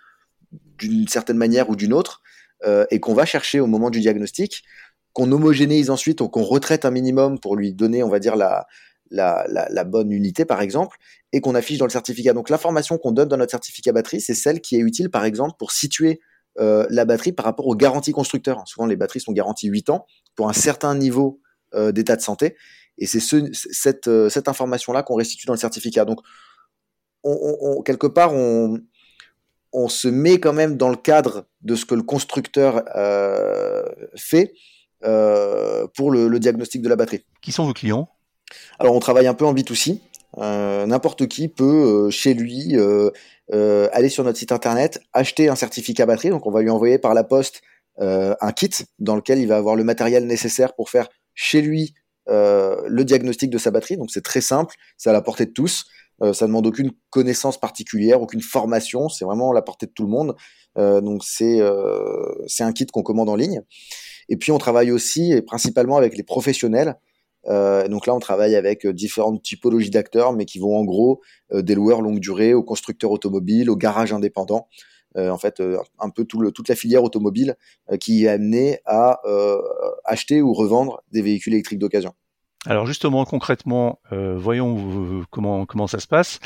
d'une 0.79 1.09
certaine 1.09 1.37
manière 1.37 1.69
ou 1.69 1.75
d'une 1.75 1.93
autre 1.93 2.23
euh, 2.65 2.87
et 2.93 3.01
qu'on 3.01 3.15
va 3.15 3.25
chercher 3.25 3.59
au 3.59 3.67
moment 3.67 3.91
du 3.91 3.99
diagnostic, 3.99 4.63
qu'on 5.13 5.33
homogénéise 5.33 5.91
ensuite 5.91 6.21
ou 6.21 6.29
qu'on 6.29 6.45
retraite 6.45 6.85
un 6.85 6.93
minimum 6.93 7.41
pour 7.41 7.57
lui 7.57 7.73
donner, 7.73 8.05
on 8.05 8.09
va 8.09 8.21
dire 8.21 8.37
la 8.37 8.69
la, 9.11 9.47
la, 9.49 9.85
bonne 9.85 10.11
unité 10.11 10.45
par 10.45 10.61
exemple 10.61 10.99
et 11.33 11.41
qu'on 11.41 11.55
affiche 11.55 11.79
dans 11.79 11.87
le 11.87 11.91
certificat. 11.91 12.33
Donc 12.33 12.51
l'information 12.51 12.99
qu'on 12.99 13.13
donne 13.13 13.29
dans 13.29 13.37
notre 13.37 13.51
certificat 13.51 13.93
batterie, 13.93 14.21
c'est 14.21 14.35
celle 14.35 14.61
qui 14.61 14.77
est 14.77 14.81
utile 14.81 15.11
par 15.11 15.25
exemple 15.25 15.55
pour 15.59 15.73
situer 15.73 16.21
euh, 16.59 16.87
la 16.91 17.05
batterie 17.05 17.33
par 17.33 17.45
rapport 17.45 17.67
aux 17.67 17.77
garanties 17.77 18.13
constructeurs. 18.13 18.63
Souvent 18.67 18.87
les 18.87 18.97
batteries 18.97 19.21
sont 19.21 19.33
garanties 19.33 19.69
8 19.69 19.91
ans 19.91 20.07
pour 20.35 20.49
un 20.49 20.53
certain 20.53 20.95
niveau 20.95 21.41
euh, 21.75 21.93
d'état 21.93 22.17
de 22.17 22.23
santé 22.23 22.57
et 22.99 23.07
c'est 23.07 23.21
ce, 23.21 23.49
cette, 23.53 24.09
euh, 24.09 24.29
cette 24.29 24.49
information-là 24.49 25.03
qu'on 25.03 25.15
restitue 25.15 25.47
dans 25.47 25.53
le 25.53 25.59
certificat. 25.59 26.05
Donc 26.05 26.21
on, 27.25 27.83
quelque 27.83 28.07
part 28.07 28.33
on, 28.33 28.79
on 29.73 29.89
se 29.89 30.09
met 30.09 30.41
quand 30.41 30.53
même 30.53 30.77
dans 30.77 30.89
le 30.89 30.97
cadre 30.97 31.47
de 31.63 31.75
ce 31.75 31.85
que 31.85 31.95
le 31.95 32.03
constructeur 32.03 32.85
fait 34.17 34.55
pour 35.95 36.11
le, 36.11 36.29
le 36.29 36.39
diagnostic 36.39 36.81
de 36.81 36.89
la 36.89 36.97
batterie. 36.97 37.25
Qui 37.43 37.53
sont 37.53 37.67
vos 37.67 37.75
clients? 37.75 38.09
Alors 38.79 38.95
on 38.95 39.01
travaille 39.01 39.27
un 39.27 39.35
peu 39.35 39.45
en 39.45 39.55
B2C. 39.55 40.01
Euh, 40.37 40.87
n'importe 40.87 41.27
qui 41.27 41.49
peut 41.49 41.65
euh, 42.07 42.11
chez 42.11 42.35
lui 42.35 42.77
euh, 42.77 43.11
aller 43.93 44.09
sur 44.11 44.25
notre 44.25 44.39
site 44.39 44.53
internet, 44.53 45.01
acheter 45.13 45.49
un 45.49 45.57
certificat 45.57 46.07
batterie. 46.07 46.31
Donc 46.31 46.47
on 46.47 46.51
va 46.51 46.63
lui 46.63 46.71
envoyer 46.71 46.99
par 46.99 47.15
la 47.15 47.25
poste 47.25 47.63
un 48.01 48.53
kit 48.53 48.71
dans 49.01 49.17
lequel 49.17 49.41
il 49.41 49.49
va 49.49 49.57
avoir 49.57 49.75
le 49.75 49.83
matériel 49.83 50.25
nécessaire 50.25 50.77
pour 50.77 50.89
faire 50.89 51.09
chez 51.35 51.61
lui 51.61 51.95
le 52.29 53.03
diagnostic 53.03 53.51
de 53.51 53.59
sa 53.59 53.73
batterie. 53.73 53.97
Donc 53.97 54.13
c'est 54.13 54.23
très 54.23 54.41
simple, 54.41 54.77
c'est 54.97 55.11
à 55.11 55.13
la 55.13 55.21
portée 55.21 55.47
de 55.47 55.51
tous. 55.51 55.85
ça 56.33 56.47
demande 56.47 56.65
aucune 56.69 56.93
connaissance 57.11 57.59
particulière, 57.59 58.23
aucune 58.23 58.41
formation. 58.41 59.09
C'est 59.09 59.25
vraiment 59.25 59.51
à 59.51 59.55
la 59.55 59.63
portée 59.63 59.87
de 59.87 59.91
tout 59.91 60.05
le 60.05 60.11
monde. 60.11 60.37
donc 60.77 61.25
c'est 61.25 61.59
c'est 62.47 62.63
un 62.63 62.73
kit 62.73 62.87
qu'on 62.87 63.03
commande 63.03 63.31
en 63.31 63.35
ligne. 63.35 63.63
Et 64.29 64.37
puis 64.37 64.53
on 64.53 64.59
travaille 64.59 64.93
aussi 64.93 65.33
et 65.33 65.43
principalement 65.43 65.97
avec 65.97 66.17
les 66.17 66.23
professionnels 66.23 66.95
donc 67.49 68.07
là, 68.07 68.15
on 68.15 68.21
travaille 68.21 68.57
avec 68.57 68.85
euh, 68.85 68.93
différentes 68.93 69.43
typologies 69.43 69.91
d'acteurs, 69.91 70.33
mais 70.33 70.45
qui 70.45 70.59
vont 70.59 70.77
en 70.77 70.85
gros 70.85 71.23
euh, 71.53 71.63
des 71.63 71.75
loueurs 71.75 72.03
longue 72.03 72.21
durée, 72.21 72.55
aux 72.55 72.63
constructeurs 72.63 73.11
automobiles, 73.11 73.71
aux 73.71 73.77
garages 73.77 74.13
indépendants. 74.13 74.69
en 75.17 75.39
fait, 75.39 75.61
un 75.99 76.11
peu 76.11 76.25
toute 76.25 76.69
la 76.69 76.77
filière 76.77 77.03
automobile 77.03 77.57
qui 77.99 78.25
est 78.25 78.29
amenée 78.29 78.79
à 78.85 79.21
acheter 80.05 80.43
ou 80.43 80.53
revendre 80.53 81.03
des 81.11 81.23
véhicules 81.23 81.55
électriques 81.55 81.81
d'occasion. 81.81 82.13
Alors 82.67 82.87
justement, 82.87 83.25
concrètement, 83.25 83.99
voyons 84.13 85.25
comment 85.31 85.87
ça 85.89 85.99
se 85.99 86.07
passe. 86.07 86.39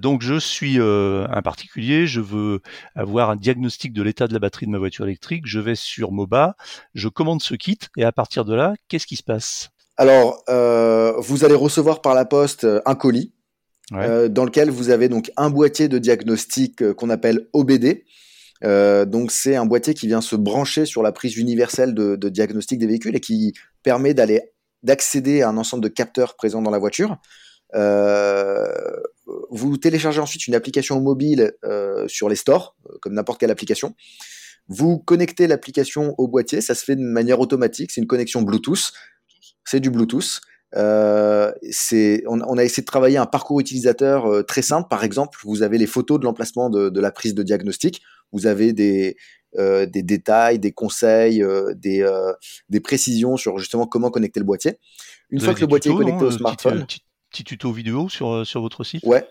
donc 0.00 0.22
je 0.22 0.38
suis 0.38 0.78
un 0.78 1.42
particulier, 1.42 2.06
je 2.06 2.20
veux 2.20 2.62
avoir 2.94 3.28
un 3.28 3.36
diagnostic 3.36 3.92
de 3.92 4.02
l'état 4.02 4.26
de 4.26 4.32
la 4.32 4.38
batterie 4.38 4.66
de 4.66 4.70
ma 4.70 4.78
voiture 4.78 5.04
électrique. 5.04 5.42
Je 5.44 5.60
vais 5.60 5.74
sur 5.74 6.12
Moba, 6.12 6.56
je 6.94 7.08
commande 7.08 7.42
ce 7.42 7.54
kit 7.54 7.78
et 7.98 8.04
à 8.04 8.12
partir 8.12 8.46
de 8.46 8.54
là, 8.54 8.72
qu'est-ce 8.88 9.06
qui 9.06 9.16
se 9.16 9.24
passe? 9.24 9.70
Alors, 10.02 10.42
euh, 10.48 11.12
vous 11.18 11.44
allez 11.44 11.54
recevoir 11.54 12.02
par 12.02 12.14
la 12.16 12.24
poste 12.24 12.64
euh, 12.64 12.80
un 12.86 12.96
colis 12.96 13.32
euh, 13.92 14.26
dans 14.26 14.44
lequel 14.44 14.68
vous 14.68 14.90
avez 14.90 15.08
donc 15.08 15.30
un 15.36 15.48
boîtier 15.48 15.86
de 15.86 15.96
diagnostic 15.98 16.92
qu'on 16.94 17.08
appelle 17.08 17.46
OBD. 17.52 18.02
donc 18.62 19.30
c'est 19.30 19.54
un 19.54 19.64
boîtier 19.64 19.94
qui 19.94 20.08
vient 20.08 20.20
se 20.20 20.34
brancher 20.34 20.86
sur 20.86 21.04
la 21.04 21.12
prise 21.12 21.36
universelle 21.36 21.94
de, 21.94 22.28
diagnostic 22.28 22.80
des 22.80 22.88
véhicules 22.88 23.14
et 23.14 23.20
qui 23.20 23.52
permet 23.84 24.12
d'aller 24.12 24.50
d'accéder 24.82 25.42
à 25.42 25.50
un 25.50 25.56
ensemble 25.56 25.84
de 25.84 25.88
capteurs 25.88 26.34
présents 26.34 26.62
dans 26.62 26.72
la 26.72 26.80
voiture. 26.80 27.18
vous 29.50 29.76
téléchargez 29.76 30.20
ensuite 30.20 30.48
une 30.48 30.56
application 30.56 31.00
mobile 31.00 31.52
sur 32.08 32.28
les 32.28 32.36
stores, 32.36 32.74
comme 33.00 33.14
n'importe 33.14 33.38
quelle 33.38 33.52
application. 33.52 33.94
Vous 34.66 34.98
connectez 34.98 35.46
l'application 35.46 36.16
au 36.18 36.26
boîtier, 36.26 36.60
ça 36.60 36.74
se 36.74 36.84
fait 36.84 36.96
de 36.96 37.02
manière 37.02 37.38
automatique, 37.38 37.92
c'est 37.92 38.00
une 38.00 38.06
connexion 38.08 38.42
Bluetooth 38.42 38.92
c'est 39.72 39.80
du 39.80 39.90
Bluetooth. 39.90 40.40
Euh, 40.76 41.50
c'est, 41.70 42.22
on, 42.26 42.58
a 42.58 42.64
essayé 42.64 42.82
de 42.82 42.86
travailler 42.86 43.16
un 43.16 43.26
parcours 43.26 43.58
utilisateur 43.58 44.26
euh, 44.26 44.42
très 44.42 44.60
simple. 44.60 44.88
Par 44.88 45.02
exemple, 45.02 45.38
vous 45.44 45.62
avez 45.62 45.78
les 45.78 45.86
photos 45.86 46.20
de 46.20 46.24
l'emplacement 46.24 46.68
de, 46.68 47.00
la 47.00 47.10
prise 47.10 47.34
de 47.34 47.42
diagnostic. 47.42 48.02
Vous 48.32 48.46
avez 48.46 48.74
des, 48.74 49.16
euh, 49.58 49.86
des 49.86 50.02
détails, 50.02 50.58
des 50.58 50.72
conseils, 50.72 51.42
des, 51.74 52.06
des 52.68 52.80
précisions 52.80 53.38
sur 53.38 53.58
justement 53.58 53.86
comment 53.86 54.10
connecter 54.10 54.40
le 54.40 54.46
boîtier. 54.46 54.78
Une 55.30 55.40
fois 55.40 55.54
que 55.54 55.60
le 55.60 55.66
boîtier 55.66 55.90
est 55.90 55.96
connecté 55.96 56.24
au 56.24 56.30
smartphone. 56.30 56.86
Petit, 57.30 57.44
tuto 57.44 57.72
vidéo 57.72 58.10
sur, 58.10 58.46
sur 58.46 58.60
votre 58.60 58.84
site? 58.84 59.02
Ouais. 59.04 59.24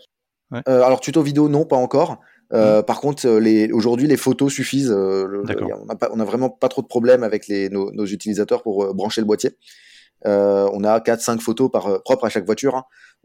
alors 0.65 1.01
tuto 1.01 1.21
vidéo 1.21 1.49
non, 1.49 1.65
pas 1.65 1.75
encore. 1.75 2.19
Euh, 2.51 2.81
par 2.81 2.99
contre, 2.99 3.29
les, 3.29 3.71
aujourd'hui, 3.71 4.07
les 4.07 4.17
photos 4.17 4.51
suffisent. 4.51 4.91
on 4.91 5.43
n'a 5.43 5.97
on 6.11 6.25
vraiment 6.25 6.49
pas 6.49 6.67
trop 6.67 6.81
de 6.81 6.87
problèmes 6.87 7.23
avec 7.23 7.47
les, 7.47 7.69
nos, 7.69 7.91
nos 7.91 8.05
utilisateurs 8.05 8.63
pour 8.63 8.93
brancher 8.95 9.21
le 9.21 9.27
boîtier. 9.27 9.51
On 10.25 10.83
a 10.83 10.99
4-5 10.99 11.39
photos 11.39 11.69
par 11.71 12.01
propre 12.03 12.25
à 12.25 12.29
chaque 12.29 12.45
voiture 12.45 12.75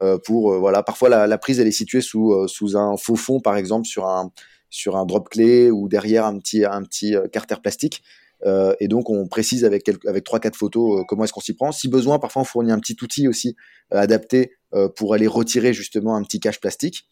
hein, 0.01 0.19
pour 0.25 0.59
voilà. 0.59 0.83
Parfois, 0.83 1.09
la, 1.09 1.27
la, 1.27 1.39
prise 1.39 1.61
elle 1.61 1.69
est 1.69 1.73
située 1.73 2.01
sous 2.01 2.47
sous 2.49 2.77
un 2.77 2.97
faux 2.97 3.17
fond, 3.17 3.41
par 3.41 3.57
exemple, 3.57 3.87
sur 3.87 4.07
un 4.07 4.31
sur 4.71 4.97
un 4.97 5.07
drop 5.07 5.29
clé 5.29 5.71
ou 5.71 5.89
derrière 5.89 6.27
un 6.27 6.39
petit 6.39 6.65
un 6.65 6.83
petit 6.83 7.15
carter 7.33 7.57
plastique. 7.63 8.03
Euh, 8.47 8.75
et 8.81 8.89
donc, 8.89 9.11
on 9.11 9.27
précise 9.27 9.65
avec, 9.65 9.91
avec 10.07 10.25
3-4 10.25 10.55
photos 10.55 11.01
euh, 11.01 11.05
comment 11.07 11.25
est-ce 11.25 11.33
qu'on 11.33 11.41
s'y 11.41 11.55
prend. 11.55 11.73
Si 11.73 11.89
besoin, 11.89 12.19
parfois, 12.19 12.43
on 12.43 12.45
fournit 12.45 12.71
un 12.71 12.79
petit 12.79 12.97
outil 13.03 13.29
aussi 13.29 13.57
euh, 13.93 13.99
adapté 13.99 14.53
pour 14.97 15.15
aller 15.15 15.27
retirer 15.27 15.73
justement 15.73 16.17
un 16.17 16.23
petit 16.23 16.39
cache 16.39 16.61
plastique. 16.61 17.07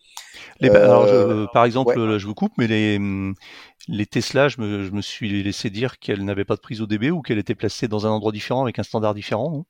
alors, 0.60 1.50
par 1.54 1.64
exemple, 1.64 2.18
je 2.18 2.26
vous 2.26 2.34
coupe, 2.34 2.52
mais 2.58 2.66
les, 2.66 2.96
hum, 2.98 3.34
les 3.88 4.04
Tesla, 4.04 4.48
je 4.48 4.60
me, 4.60 4.84
je 4.84 4.90
me 4.90 5.00
suis 5.00 5.42
laissé 5.42 5.70
dire 5.70 5.98
qu'elles 5.98 6.26
n'avaient 6.26 6.44
pas 6.44 6.56
de 6.56 6.60
prise 6.60 6.82
ODB 6.82 7.04
ou 7.04 7.22
qu'elles 7.22 7.38
étaient 7.38 7.54
placées 7.54 7.88
dans 7.88 8.06
un 8.06 8.10
endroit 8.10 8.32
différent 8.32 8.64
avec 8.64 8.78
un 8.78 8.82
standard 8.82 9.14
différent, 9.14 9.50
non? 9.50 9.64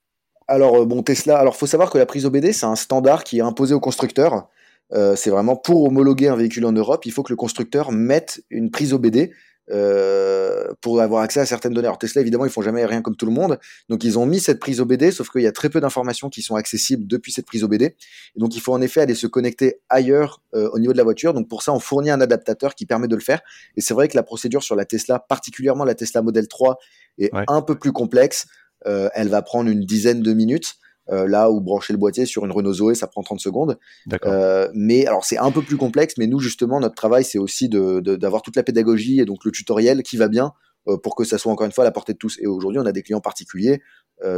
Alors 0.49 0.85
bon 0.87 1.05
Tesla, 1.05 1.39
alors 1.39 1.55
faut 1.55 1.69
savoir 1.69 1.89
que 1.89 1.99
la 1.99 2.05
prise 2.05 2.27
OBD 2.27 2.53
c'est 2.53 2.67
un 2.67 2.75
standard 2.75 3.23
qui 3.23 3.39
est 3.39 3.43
imposé 3.43 3.75
au 3.75 3.81
constructeur. 3.81 4.49
c'est 4.91 5.31
vraiment 5.31 5.55
pour 5.55 5.85
homologuer 5.85 6.27
un 6.29 6.37
véhicule 6.37 6.67
en 6.67 6.73
Europe, 6.73 7.07
il 7.07 7.13
faut 7.13 7.23
que 7.23 7.33
le 7.33 7.37
constructeur 7.37 7.93
mette 7.93 8.43
une 8.51 8.73
prise 8.73 8.93
OBD 8.93 9.31
euh, 9.71 10.73
pour 10.81 11.01
avoir 11.01 11.23
accès 11.23 11.41
à 11.41 11.47
certaines 11.47 11.73
données. 11.73 11.87
Alors 11.87 11.99
Tesla, 11.99 12.21
évidemment, 12.21 12.45
ils 12.45 12.51
font 12.51 12.63
jamais 12.63 12.85
rien 12.85 13.01
comme 13.01 13.17
tout 13.17 13.27
le 13.27 13.33
monde, 13.33 13.59
donc 13.89 14.05
ils 14.05 14.19
ont 14.19 14.27
mis 14.27 14.41
cette 14.41 14.61
prise 14.61 14.81
OBD, 14.81 15.11
sauf 15.11 15.31
qu'il 15.31 15.43
y 15.43 15.47
a 15.47 15.53
très 15.53 15.71
peu 15.71 15.81
d'informations 15.81 16.29
qui 16.29 16.43
sont 16.43 16.55
accessibles 16.55 17.07
depuis 17.07 17.33
cette 17.33 17.47
prise 17.47 17.65
OBD. 17.65 17.83
Et 17.83 17.97
donc 18.37 18.55
il 18.57 18.61
faut 18.61 18.73
en 18.73 18.83
effet 18.83 19.01
aller 19.01 19.15
se 19.15 19.27
connecter 19.27 19.81
ailleurs 19.89 20.43
euh, 20.55 20.69
au 20.73 20.79
niveau 20.79 20.93
de 20.93 20.99
la 20.99 21.05
voiture. 21.05 21.33
Donc 21.33 21.49
pour 21.49 21.63
ça, 21.63 21.73
on 21.73 21.81
fournit 21.81 22.11
un 22.11 22.21
adaptateur 22.21 22.75
qui 22.75 22.87
permet 22.87 23.09
de 23.09 23.17
le 23.17 23.23
faire. 23.23 23.41
Et 23.77 23.81
c'est 23.81 23.95
vrai 23.95 24.09
que 24.09 24.17
la 24.17 24.23
procédure 24.23 24.63
sur 24.63 24.77
la 24.77 24.85
Tesla, 24.85 25.19
particulièrement 25.19 25.85
la 25.85 25.95
Tesla 25.95 26.23
Model 26.23 26.47
3, 26.49 26.79
est 27.19 27.31
un 27.49 27.63
peu 27.63 27.77
plus 27.79 27.93
complexe. 27.93 28.47
Euh, 28.87 29.09
elle 29.15 29.29
va 29.29 29.41
prendre 29.43 29.71
une 29.71 29.85
dizaine 29.85 30.21
de 30.21 30.33
minutes. 30.33 30.75
Euh, 31.11 31.27
là 31.27 31.51
où 31.51 31.61
brancher 31.61 31.93
le 31.93 31.99
boîtier 31.99 32.25
sur 32.27 32.45
une 32.45 32.53
Renault 32.53 32.73
Zoé, 32.75 32.95
ça 32.95 33.07
prend 33.07 33.23
30 33.23 33.41
secondes. 33.41 33.79
Euh, 34.25 34.69
mais 34.75 35.07
alors 35.07 35.25
c'est 35.25 35.39
un 35.39 35.51
peu 35.51 35.63
plus 35.63 35.77
complexe, 35.77 36.15
mais 36.19 36.27
nous 36.27 36.39
justement 36.39 36.81
notre 36.81 36.95
travail 36.95 37.25
c'est 37.25 37.39
aussi 37.39 37.69
d'avoir 37.69 38.41
de, 38.41 38.45
toute 38.45 38.57
la 38.57 38.63
pédagogie 38.63 39.21
et 39.21 39.25
donc 39.25 39.45
le 39.45 39.51
tutoriel 39.51 40.03
qui 40.03 40.17
va 40.17 40.29
bien 40.29 40.53
euh, 40.89 40.97
pour 40.97 41.15
que 41.15 41.25
ça 41.25 41.39
soit 41.39 41.53
encore 41.53 41.67
une 41.67 41.73
fois 41.73 41.85
à 41.85 41.87
la 41.87 41.93
portée 41.93 42.15
de 42.15 42.19
tous. 42.19 42.39
Et 42.41 42.47
aujourd'hui 42.47 42.81
on 42.81 42.87
a 42.87 42.93
des 42.93 43.03
clients 43.03 43.21
particuliers 43.21 43.83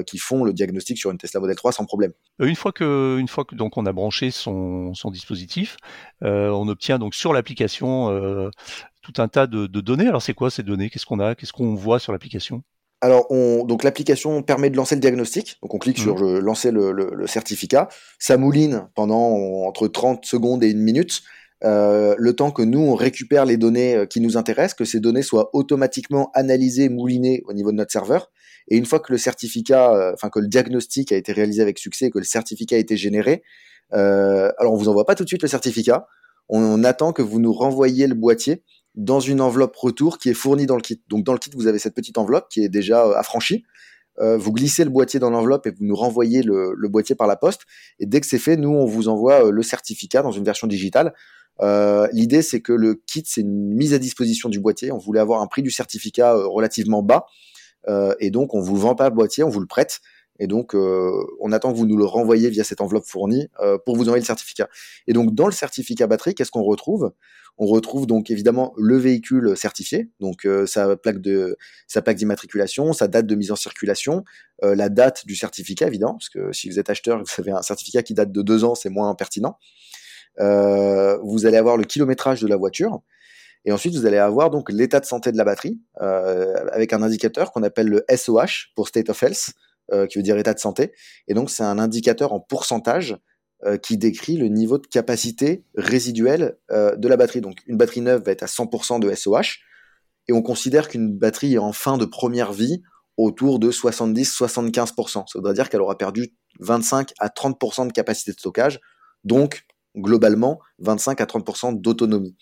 qui 0.06 0.16
font 0.18 0.42
le 0.42 0.54
diagnostic 0.54 0.98
sur 0.98 1.10
une 1.10 1.18
Tesla 1.18 1.38
Model 1.38 1.54
3 1.54 1.70
sans 1.70 1.84
problème. 1.84 2.12
Une 2.40 2.56
fois 2.56 2.72
que, 2.72 3.18
une 3.20 3.28
fois 3.28 3.44
que 3.44 3.54
donc 3.54 3.76
on 3.76 3.84
a 3.84 3.92
branché 3.92 4.32
son, 4.32 4.94
son 4.94 5.10
dispositif, 5.10 5.76
on 6.22 6.66
obtient 6.66 6.98
donc 6.98 7.14
sur 7.14 7.32
l'application 7.32 8.50
tout 9.02 9.12
un 9.18 9.28
tas 9.28 9.46
de, 9.46 9.66
de 9.66 9.80
données. 9.80 10.08
Alors 10.08 10.22
c'est 10.22 10.34
quoi 10.34 10.50
ces 10.50 10.64
données? 10.64 10.90
Qu'est-ce 10.90 11.06
qu'on 11.06 11.20
a? 11.20 11.36
Qu'est-ce 11.36 11.52
qu'on 11.52 11.74
voit 11.74 12.00
sur 12.00 12.10
l'application? 12.12 12.64
Alors, 13.02 13.26
on, 13.30 13.64
donc 13.64 13.84
l'application 13.84 14.42
permet 14.42 14.70
de 14.70 14.76
lancer 14.76 14.94
le 14.94 15.00
diagnostic. 15.00 15.58
Donc, 15.62 15.74
on 15.74 15.78
clique 15.78 15.98
sur 15.98 16.16
mmh. 16.16 16.38
lancer 16.38 16.70
le, 16.70 17.26
certificat. 17.26 17.88
Ça 18.18 18.36
mouline 18.36 18.88
pendant 18.94 19.66
entre 19.66 19.88
30 19.88 20.24
secondes 20.24 20.64
et 20.64 20.70
une 20.70 20.80
minute. 20.80 21.22
Euh, 21.64 22.14
le 22.18 22.36
temps 22.36 22.50
que 22.50 22.60
nous 22.60 22.80
on 22.80 22.94
récupère 22.94 23.46
les 23.46 23.56
données 23.56 23.96
euh, 23.96 24.06
qui 24.06 24.20
nous 24.20 24.36
intéressent, 24.36 24.74
que 24.74 24.84
ces 24.84 25.00
données 25.00 25.22
soient 25.22 25.48
automatiquement 25.54 26.30
analysées, 26.34 26.90
moulinées 26.90 27.42
au 27.46 27.54
niveau 27.54 27.72
de 27.72 27.76
notre 27.76 27.92
serveur. 27.92 28.30
Et 28.68 28.76
une 28.76 28.84
fois 28.84 29.00
que 29.00 29.10
le 29.10 29.18
certificat, 29.18 29.94
euh, 29.94 30.12
enfin 30.12 30.28
que 30.28 30.38
le 30.38 30.48
diagnostic 30.48 31.12
a 31.12 31.16
été 31.16 31.32
réalisé 31.32 31.62
avec 31.62 31.78
succès, 31.78 32.10
que 32.10 32.18
le 32.18 32.24
certificat 32.24 32.76
a 32.76 32.78
été 32.78 32.96
généré, 32.96 33.42
alors 33.90 34.72
on 34.74 34.76
vous 34.76 34.88
envoie 34.88 35.06
pas 35.06 35.14
tout 35.14 35.22
de 35.22 35.28
suite 35.28 35.42
le 35.42 35.48
certificat. 35.48 36.06
on 36.48 36.84
attend 36.84 37.12
que 37.12 37.22
vous 37.22 37.40
nous 37.40 37.52
renvoyiez 37.52 38.06
le 38.06 38.14
boîtier 38.14 38.62
dans 38.96 39.20
une 39.20 39.40
enveloppe 39.40 39.76
retour 39.76 40.18
qui 40.18 40.30
est 40.30 40.34
fournie 40.34 40.66
dans 40.66 40.76
le 40.76 40.82
kit. 40.82 41.00
Donc 41.08 41.24
dans 41.24 41.32
le 41.32 41.38
kit, 41.38 41.50
vous 41.54 41.66
avez 41.66 41.78
cette 41.78 41.94
petite 41.94 42.18
enveloppe 42.18 42.48
qui 42.48 42.64
est 42.64 42.68
déjà 42.68 43.04
euh, 43.04 43.14
affranchie. 43.14 43.64
Euh, 44.18 44.38
vous 44.38 44.52
glissez 44.52 44.84
le 44.84 44.90
boîtier 44.90 45.20
dans 45.20 45.28
l'enveloppe 45.28 45.66
et 45.66 45.70
vous 45.70 45.84
nous 45.84 45.94
renvoyez 45.94 46.42
le, 46.42 46.74
boîtier 46.88 47.14
par 47.14 47.26
la 47.26 47.36
poste. 47.36 47.62
Et 47.98 48.06
dès 48.06 48.20
que 48.20 48.26
c'est 48.26 48.38
fait, 48.38 48.56
nous, 48.56 48.70
on 48.70 48.86
vous 48.86 49.08
envoie 49.08 49.46
euh, 49.46 49.50
le 49.50 49.62
certificat 49.62 50.22
dans 50.22 50.32
une 50.32 50.44
version 50.44 50.66
digitale. 50.66 51.12
L'idée, 52.12 52.42
c'est 52.42 52.60
que 52.60 52.72
le 52.72 52.94
kit, 52.94 53.22
c'est 53.26 53.42
une 53.42 53.74
mise 53.74 53.94
à 53.94 53.98
disposition 53.98 54.48
du 54.48 54.60
boîtier. 54.60 54.92
On 54.92 54.98
voulait 54.98 55.20
avoir 55.20 55.42
un 55.42 55.46
prix 55.46 55.62
du 55.62 55.70
certificat 55.70 56.34
relativement 56.34 57.02
bas. 57.02 57.24
et 58.20 58.30
donc, 58.30 58.52
on 58.52 58.60
vous 58.60 58.76
vend 58.76 58.94
pas 58.94 59.08
le 59.08 59.14
boîtier, 59.14 59.42
on 59.42 59.48
vous 59.48 59.60
le 59.60 59.66
prête. 59.66 60.00
Et 60.38 60.46
donc, 60.46 60.74
on 60.74 61.52
attend 61.52 61.72
que 61.72 61.78
vous 61.78 61.86
nous 61.86 61.96
le 61.96 62.04
renvoyiez 62.04 62.50
via 62.50 62.64
cette 62.64 62.80
enveloppe 62.80 63.06
fournie 63.06 63.48
pour 63.84 63.96
vous 63.96 64.04
envoyer 64.04 64.20
le 64.20 64.26
certificat. 64.26 64.68
Et 65.06 65.12
donc, 65.12 65.34
dans 65.34 65.46
le 65.46 65.52
certificat 65.52 66.06
batterie, 66.06 66.34
qu'est-ce 66.34 66.50
qu'on 66.50 66.62
retrouve? 66.62 67.12
On 67.58 67.66
retrouve 67.66 68.06
donc 68.06 68.30
évidemment 68.30 68.74
le 68.76 68.98
véhicule 68.98 69.56
certifié, 69.56 70.10
donc 70.20 70.44
euh, 70.44 70.66
sa 70.66 70.94
plaque 70.96 71.20
de 71.22 71.56
sa 71.86 72.02
plaque 72.02 72.16
d'immatriculation, 72.16 72.92
sa 72.92 73.08
date 73.08 73.26
de 73.26 73.34
mise 73.34 73.50
en 73.50 73.56
circulation, 73.56 74.24
euh, 74.62 74.74
la 74.74 74.90
date 74.90 75.26
du 75.26 75.34
certificat 75.34 75.86
évidemment, 75.86 76.14
parce 76.14 76.28
que 76.28 76.52
si 76.52 76.68
vous 76.68 76.78
êtes 76.78 76.90
acheteur, 76.90 77.18
vous 77.18 77.24
avez 77.38 77.52
un 77.52 77.62
certificat 77.62 78.02
qui 78.02 78.12
date 78.12 78.30
de 78.30 78.42
deux 78.42 78.64
ans, 78.64 78.74
c'est 78.74 78.90
moins 78.90 79.14
pertinent. 79.14 79.58
Euh, 80.38 81.16
vous 81.22 81.46
allez 81.46 81.56
avoir 81.56 81.78
le 81.78 81.84
kilométrage 81.84 82.42
de 82.42 82.46
la 82.46 82.56
voiture. 82.56 83.00
Et 83.64 83.72
ensuite, 83.72 83.94
vous 83.94 84.06
allez 84.06 84.18
avoir 84.18 84.50
donc 84.50 84.70
l'état 84.70 85.00
de 85.00 85.06
santé 85.06 85.32
de 85.32 85.36
la 85.36 85.44
batterie 85.44 85.80
avec 85.96 86.92
un 86.92 87.02
indicateur 87.02 87.50
qu'on 87.50 87.64
appelle 87.64 87.88
le 87.88 88.04
SOH 88.14 88.70
pour 88.76 88.86
State 88.86 89.10
of 89.10 89.20
Health, 89.20 89.54
qui 90.10 90.18
veut 90.18 90.22
dire 90.22 90.36
état 90.36 90.52
de 90.52 90.58
santé. 90.58 90.92
Et 91.28 91.34
donc, 91.34 91.48
c'est 91.48 91.62
un 91.62 91.78
indicateur 91.78 92.32
en 92.32 92.40
pourcentage 92.40 93.18
euh, 93.64 93.78
qui 93.78 93.96
décrit 93.96 94.36
le 94.36 94.48
niveau 94.48 94.76
de 94.76 94.86
capacité 94.86 95.64
résiduelle 95.76 96.58
euh, 96.70 96.94
de 96.94 97.08
la 97.08 97.16
batterie. 97.16 97.40
Donc 97.40 97.62
une 97.66 97.78
batterie 97.78 98.02
neuve 98.02 98.22
va 98.22 98.32
être 98.32 98.42
à 98.42 98.46
100% 98.46 99.00
de 99.00 99.14
SOH 99.14 99.60
et 100.28 100.34
on 100.34 100.42
considère 100.42 100.88
qu'une 100.88 101.16
batterie 101.16 101.54
est 101.54 101.58
en 101.58 101.72
fin 101.72 101.96
de 101.96 102.04
première 102.04 102.52
vie 102.52 102.82
autour 103.16 103.58
de 103.58 103.72
70-75%. 103.72 105.10
Ça 105.10 105.22
voudrait 105.36 105.54
dire 105.54 105.70
qu'elle 105.70 105.80
aura 105.80 105.96
perdu 105.96 106.34
25 106.60 107.14
à 107.18 107.28
30% 107.28 107.86
de 107.86 107.92
capacité 107.92 108.32
de 108.32 108.38
stockage, 108.38 108.78
donc 109.24 109.64
globalement 109.96 110.60
25 110.80 111.22
à 111.22 111.24
30% 111.24 111.80
d'autonomie. 111.80 112.36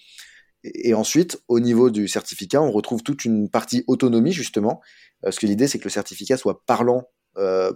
Et, 0.65 0.95
ensuite, 0.95 1.41
au 1.47 1.61
niveau 1.61 1.91
du 1.91 2.09
certificat, 2.09 2.61
on 2.61 2.73
retrouve 2.73 3.05
toute 3.05 3.25
une 3.25 3.49
partie 3.49 3.85
autonomie 3.87 4.33
justement, 4.33 4.81
euh, 4.83 5.29
parce 5.29 5.39
que 5.39 5.47
l'idée 5.47 5.69
c'est 5.69 5.79
que 5.79 5.85
le 5.85 5.91
certificat 5.91 6.37
soit 6.37 6.67
parlant 6.67 7.05
euh, 7.05 7.13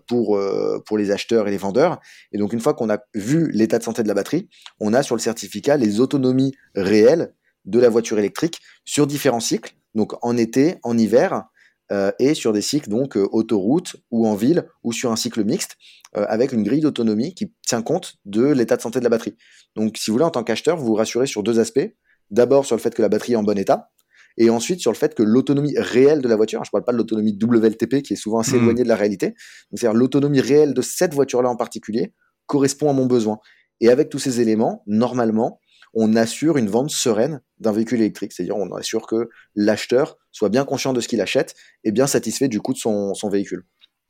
pour, 0.06 0.36
euh, 0.36 0.82
pour 0.86 0.98
les 0.98 1.10
acheteurs 1.10 1.48
et 1.48 1.50
les 1.50 1.56
vendeurs. 1.56 1.98
Et 2.32 2.38
donc 2.38 2.52
une 2.52 2.60
fois 2.60 2.74
qu'on 2.74 2.90
a 2.90 2.98
vu 3.14 3.50
l'état 3.52 3.78
de 3.78 3.84
santé 3.84 4.02
de 4.02 4.08
la 4.08 4.14
batterie, 4.14 4.48
on 4.80 4.94
a 4.94 5.02
sur 5.02 5.16
le 5.16 5.20
certificat 5.20 5.76
les 5.76 6.00
autonomies 6.00 6.54
réelles 6.74 7.34
de 7.64 7.78
la 7.78 7.88
voiture 7.88 8.18
électrique 8.18 8.60
sur 8.84 9.06
différents 9.06 9.40
cycles, 9.40 9.74
donc 9.94 10.14
en 10.22 10.36
été, 10.36 10.76
en 10.82 10.96
hiver, 10.96 11.44
euh, 11.90 12.12
et 12.18 12.34
sur 12.34 12.52
des 12.52 12.60
cycles 12.60 12.90
donc 12.90 13.16
autoroute 13.16 13.96
ou 14.10 14.26
en 14.26 14.34
ville 14.34 14.66
ou 14.84 14.92
sur 14.92 15.10
un 15.10 15.16
cycle 15.16 15.42
mixte 15.42 15.76
avec 16.12 16.52
une 16.52 16.62
grille 16.62 16.80
d'autonomie 16.80 17.34
qui 17.34 17.52
tient 17.66 17.82
compte 17.82 18.14
de 18.24 18.46
l'état 18.46 18.76
de 18.76 18.82
santé 18.82 18.98
de 18.98 19.04
la 19.04 19.10
batterie. 19.10 19.36
Donc 19.76 19.96
si 19.96 20.10
vous 20.10 20.14
voulez 20.14 20.24
en 20.24 20.30
tant 20.30 20.42
qu'acheteur, 20.42 20.76
vous 20.76 20.86
vous 20.86 20.94
rassurez 20.94 21.26
sur 21.26 21.42
deux 21.42 21.60
aspects. 21.60 21.94
D'abord 22.30 22.66
sur 22.66 22.76
le 22.76 22.80
fait 22.80 22.94
que 22.94 23.02
la 23.02 23.08
batterie 23.08 23.32
est 23.32 23.36
en 23.36 23.42
bon 23.42 23.58
état, 23.58 23.90
et 24.38 24.50
ensuite 24.50 24.80
sur 24.80 24.92
le 24.92 24.97
fait 24.97 25.14
que 25.14 25.23
l'autonomie 25.23 25.75
réelle 25.76 26.23
de 26.23 26.28
la 26.28 26.37
voiture, 26.37 26.62
je 26.64 26.68
ne 26.68 26.73
parle 26.73 26.85
pas 26.85 26.92
de 26.92 26.97
l'autonomie 26.97 27.37
WLTP 27.40 28.02
qui 28.02 28.14
est 28.14 28.16
souvent 28.16 28.38
assez 28.38 28.57
hmm. 28.57 28.62
éloignée 28.62 28.83
de 28.85 28.88
la 28.88 28.97
réalité, 28.97 29.35
c'est-à-dire 29.75 29.99
l'autonomie 29.99 30.40
réelle 30.40 30.75
de 30.75 30.80
cette 30.80 31.12
voiture-là 31.12 31.50
en 31.50 31.57
particulier 31.57 32.14
correspond 32.47 32.88
à 32.88 32.92
mon 32.92 33.07
besoin. 33.07 33.38
Et 33.80 33.90
avec 33.90 34.09
tous 34.09 34.18
ces 34.18 34.40
éléments, 34.40 34.83
normalement, 34.87 35.61
on 35.92 36.16
assure 36.16 36.57
une 36.57 36.68
vente 36.68 36.90
sereine 36.90 37.40
d'un 37.59 37.73
véhicule 37.73 38.00
électrique, 38.00 38.33
c'est-à-dire 38.33 38.57
on 38.57 38.73
assure 38.75 39.07
que 39.07 39.28
l'acheteur 39.54 40.16
soit 40.30 40.49
bien 40.49 40.64
conscient 40.64 40.92
de 40.92 41.00
ce 41.00 41.09
qu'il 41.09 41.21
achète 41.21 41.54
et 41.85 41.92
bien 41.92 42.07
satisfait 42.07 42.49
du 42.49 42.61
coût 42.61 42.73
de 42.73 42.78
son 42.78 43.28
véhicule. 43.30 43.64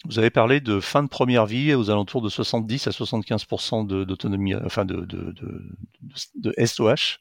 Vous 0.04 0.18
avez 0.20 0.30
parlé 0.30 0.60
de 0.60 0.78
fin 0.78 1.02
de 1.02 1.08
première 1.08 1.44
vie 1.44 1.74
aux 1.74 1.90
alentours 1.90 2.22
de 2.22 2.28
70 2.28 2.86
à 2.86 2.90
75% 2.90 3.86
d'autonomie, 4.04 4.54
enfin 4.54 4.84
de, 4.84 5.00
de, 5.00 5.34
de, 6.36 6.54
SOH. 6.64 7.18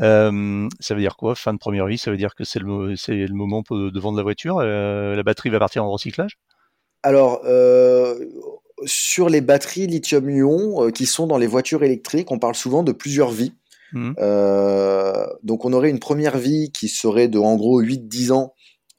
Euh, 0.00 0.68
ça 0.80 0.94
veut 0.94 1.00
dire 1.00 1.16
quoi, 1.16 1.34
fin 1.34 1.52
de 1.52 1.58
première 1.58 1.86
vie 1.86 1.98
Ça 1.98 2.10
veut 2.10 2.16
dire 2.16 2.34
que 2.34 2.44
c'est 2.44 2.60
le, 2.60 2.94
le 2.94 3.34
moment 3.34 3.62
de 3.70 4.00
vendre 4.00 4.16
la 4.16 4.22
voiture 4.22 4.58
euh, 4.60 5.16
La 5.16 5.22
batterie 5.22 5.50
va 5.50 5.58
partir 5.58 5.84
en 5.84 5.90
recyclage? 5.90 6.38
Alors, 7.02 7.42
sur 8.84 9.28
les 9.28 9.40
batteries 9.40 9.86
lithium-ion 9.86 10.90
qui 10.90 11.06
sont 11.06 11.26
dans 11.26 11.38
les 11.38 11.46
voitures 11.46 11.82
électriques, 11.82 12.30
on 12.30 12.38
parle 12.38 12.54
souvent 12.54 12.82
de 12.82 12.92
plusieurs 12.92 13.30
vies. 13.30 13.54
Mmh. 13.94 14.12
donc 15.44 15.64
on 15.64 15.72
aurait 15.72 15.88
une 15.88 15.98
première 15.98 16.36
vie 16.36 16.70
qui 16.72 16.90
serait 16.90 17.26
de 17.26 17.38
en 17.38 17.56
gros 17.56 17.80
8-10 17.80 18.32
ans 18.32 18.52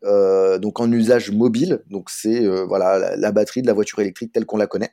euh, 0.06 0.60
donc 0.60 0.80
en 0.80 0.92
usage 0.92 1.32
mobile. 1.32 1.84
Donc 1.90 2.10
c'est 2.10 2.46
euh, 2.46 2.66
voilà 2.66 3.16
la, 3.18 3.32
batterie 3.32 3.62
de 3.62 3.68
la 3.68 3.74
voiture 3.74 4.00
électrique 4.00 4.32
telle 4.32 4.46
qu'on 4.46 4.58
la 4.58 4.68
connaît. 4.68 4.92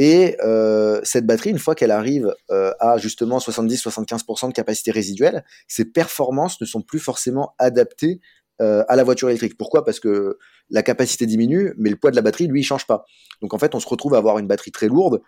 Et 0.00 0.36
euh, 0.44 1.00
cette 1.02 1.26
batterie, 1.26 1.50
une 1.50 1.58
fois 1.58 1.74
qu'elle 1.74 1.90
arrive 1.90 2.32
à 2.48 2.98
justement 2.98 3.38
70-75% 3.38 4.46
de 4.46 4.52
capacité 4.52 4.92
résiduelle, 4.92 5.44
ses 5.66 5.84
performances 5.84 6.60
ne 6.60 6.66
sont 6.66 6.82
plus 6.82 7.00
forcément 7.00 7.56
adaptées 7.58 8.20
à 8.60 8.94
la 8.94 9.02
voiture 9.04 9.28
électrique. 9.28 9.56
Pourquoi? 9.58 9.84
Parce 9.84 9.98
que 9.98 10.38
la 10.70 10.84
capacité 10.84 11.26
diminue, 11.26 11.74
mais 11.78 11.90
le 11.90 11.96
poids 11.96 12.12
de 12.12 12.16
la 12.16 12.22
batterie, 12.22 12.46
lui, 12.46 12.60
il 12.60 12.64
change 12.64 12.86
pas. 12.86 13.04
Donc 13.42 13.54
en 13.54 13.58
fait, 13.58 13.74
on 13.74 13.80
se 13.80 13.88
retrouve 13.88 14.14
à 14.14 14.18
avoir 14.18 14.38
une 14.38 14.46
batterie 14.46 14.70
très 14.70 14.86
lourde, 14.86 15.20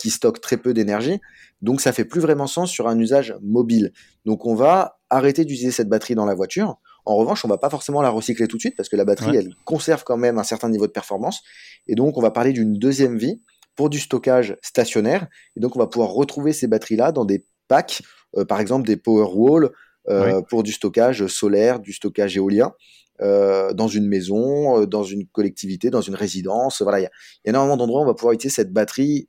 qui 0.00 0.10
stocke 0.10 0.40
très 0.40 0.56
peu 0.56 0.74
d'énergie. 0.74 1.20
Donc 1.62 1.80
ça 1.80 1.92
fait 1.92 2.04
plus 2.04 2.20
vraiment 2.20 2.48
sens 2.48 2.72
sur 2.72 2.88
un 2.88 2.98
usage 2.98 3.36
mobile. 3.40 3.92
Donc 4.24 4.46
on 4.46 4.56
va 4.56 4.98
arrêter 5.10 5.44
d'utiliser 5.44 5.70
cette 5.70 5.88
batterie 5.88 6.16
dans 6.16 6.26
la 6.26 6.34
voiture. 6.34 6.80
En 7.04 7.14
revanche, 7.14 7.44
on 7.44 7.48
va 7.48 7.58
pas 7.58 7.70
forcément 7.70 8.02
la 8.02 8.10
recycler 8.10 8.48
tout 8.48 8.56
de 8.56 8.60
suite 8.62 8.76
parce 8.76 8.88
que 8.88 8.96
la 8.96 9.04
batterie, 9.04 9.36
elle 9.36 9.54
conserve 9.64 10.02
quand 10.02 10.16
même 10.16 10.38
un 10.38 10.42
certain 10.42 10.68
niveau 10.68 10.88
de 10.88 10.92
performance. 10.92 11.42
Et 11.86 11.94
donc 11.94 12.18
on 12.18 12.20
va 12.20 12.32
parler 12.32 12.52
d'une 12.52 12.74
deuxième 12.74 13.16
vie 13.16 13.40
pour 13.78 13.90
du 13.90 14.00
stockage 14.00 14.56
stationnaire. 14.60 15.28
Et 15.56 15.60
donc 15.60 15.76
on 15.76 15.78
va 15.78 15.86
pouvoir 15.86 16.10
retrouver 16.10 16.52
ces 16.52 16.66
batteries-là 16.66 17.12
dans 17.12 17.24
des 17.24 17.44
packs, 17.68 18.02
euh, 18.36 18.44
par 18.44 18.58
exemple 18.58 18.84
des 18.88 18.96
Powerwall 18.96 19.70
euh, 20.08 20.42
pour 20.42 20.64
du 20.64 20.72
stockage 20.72 21.28
solaire, 21.28 21.78
du 21.78 21.92
stockage 21.92 22.36
éolien. 22.36 22.74
Euh, 23.20 23.72
dans 23.72 23.88
une 23.88 24.06
maison, 24.06 24.84
dans 24.86 25.02
une 25.02 25.26
collectivité, 25.26 25.90
dans 25.90 26.00
une 26.00 26.14
résidence. 26.14 26.82
Voilà, 26.82 27.00
il 27.00 27.02
y, 27.02 27.06
a 27.06 27.10
énormément 27.44 27.76
d'endroits 27.76 28.00
où 28.00 28.04
on 28.04 28.06
va 28.06 28.14
pouvoir 28.14 28.32
utiliser 28.32 28.54
cette 28.54 28.72
batterie 28.72 29.28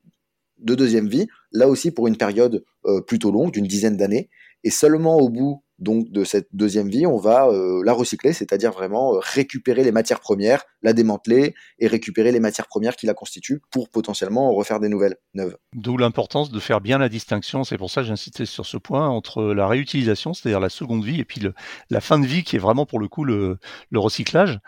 de 0.60 0.76
deuxième 0.76 1.08
vie, 1.08 1.28
là 1.52 1.68
aussi 1.68 1.90
pour 1.90 2.08
une 2.08 2.18
période 2.18 2.64
euh, 2.86 3.02
plutôt 3.02 3.32
longue, 3.32 3.52
d'une 3.52 3.66
dizaine 3.66 3.98
d'années, 3.98 4.30
et 4.64 4.70
seulement 4.70 5.18
au 5.18 5.30
bout 5.30 5.64
donc 5.80 6.12
de 6.12 6.24
cette 6.24 6.50
deuxième 6.52 6.90
vie, 6.90 7.06
on 7.06 7.18
va 7.18 7.48
euh, 7.48 7.82
la 7.86 7.94
recycler, 7.94 8.34
c'est-à-dire 8.34 8.72
vraiment 8.72 9.16
euh, 9.16 9.20
récupérer 9.22 9.84
les 9.84 9.92
matières 9.92 10.20
premières, 10.20 10.64
la 10.82 10.94
démanteler 10.94 11.56
et 11.80 11.88
récupérer 11.88 12.32
les 12.32 12.40
matières 12.40 12.68
premières 12.68 12.96
qui 12.96 13.06
la 13.06 13.14
constituent 13.14 13.62
pour 13.72 13.90
potentiellement 13.90 14.54
refaire 14.54 14.80
des 14.80 14.90
nouvelles 14.90 15.16
neuves. 15.34 15.58
D'où 15.74 15.98
l'importance 15.98 16.52
de 16.52 16.60
faire 16.60 16.82
bien 16.82 16.98
la 16.98 17.08
distinction, 17.08 17.64
c'est 17.64 17.78
pour 17.78 17.90
ça 17.90 18.02
que 18.02 18.08
j'insistais 18.08 18.46
sur 18.46 18.66
ce 18.66 18.78
point, 18.78 19.08
entre 19.08 19.44
la 19.54 19.68
réutilisation, 19.68 20.34
c'est-à-dire 20.34 20.60
la 20.60 20.70
seconde 20.70 21.04
vie, 21.04 21.20
et 21.20 21.26
puis 21.26 21.42
la 21.90 22.02
fin 22.02 22.20
de 22.20 22.26
vie 22.26 22.44
qui 22.44 22.58
est 22.58 22.60
vraiment 22.60 22.86
pour 22.86 23.00
le 23.00 23.08
coup 23.08 23.24
le, 23.24 23.58
recyclage. 23.96 24.60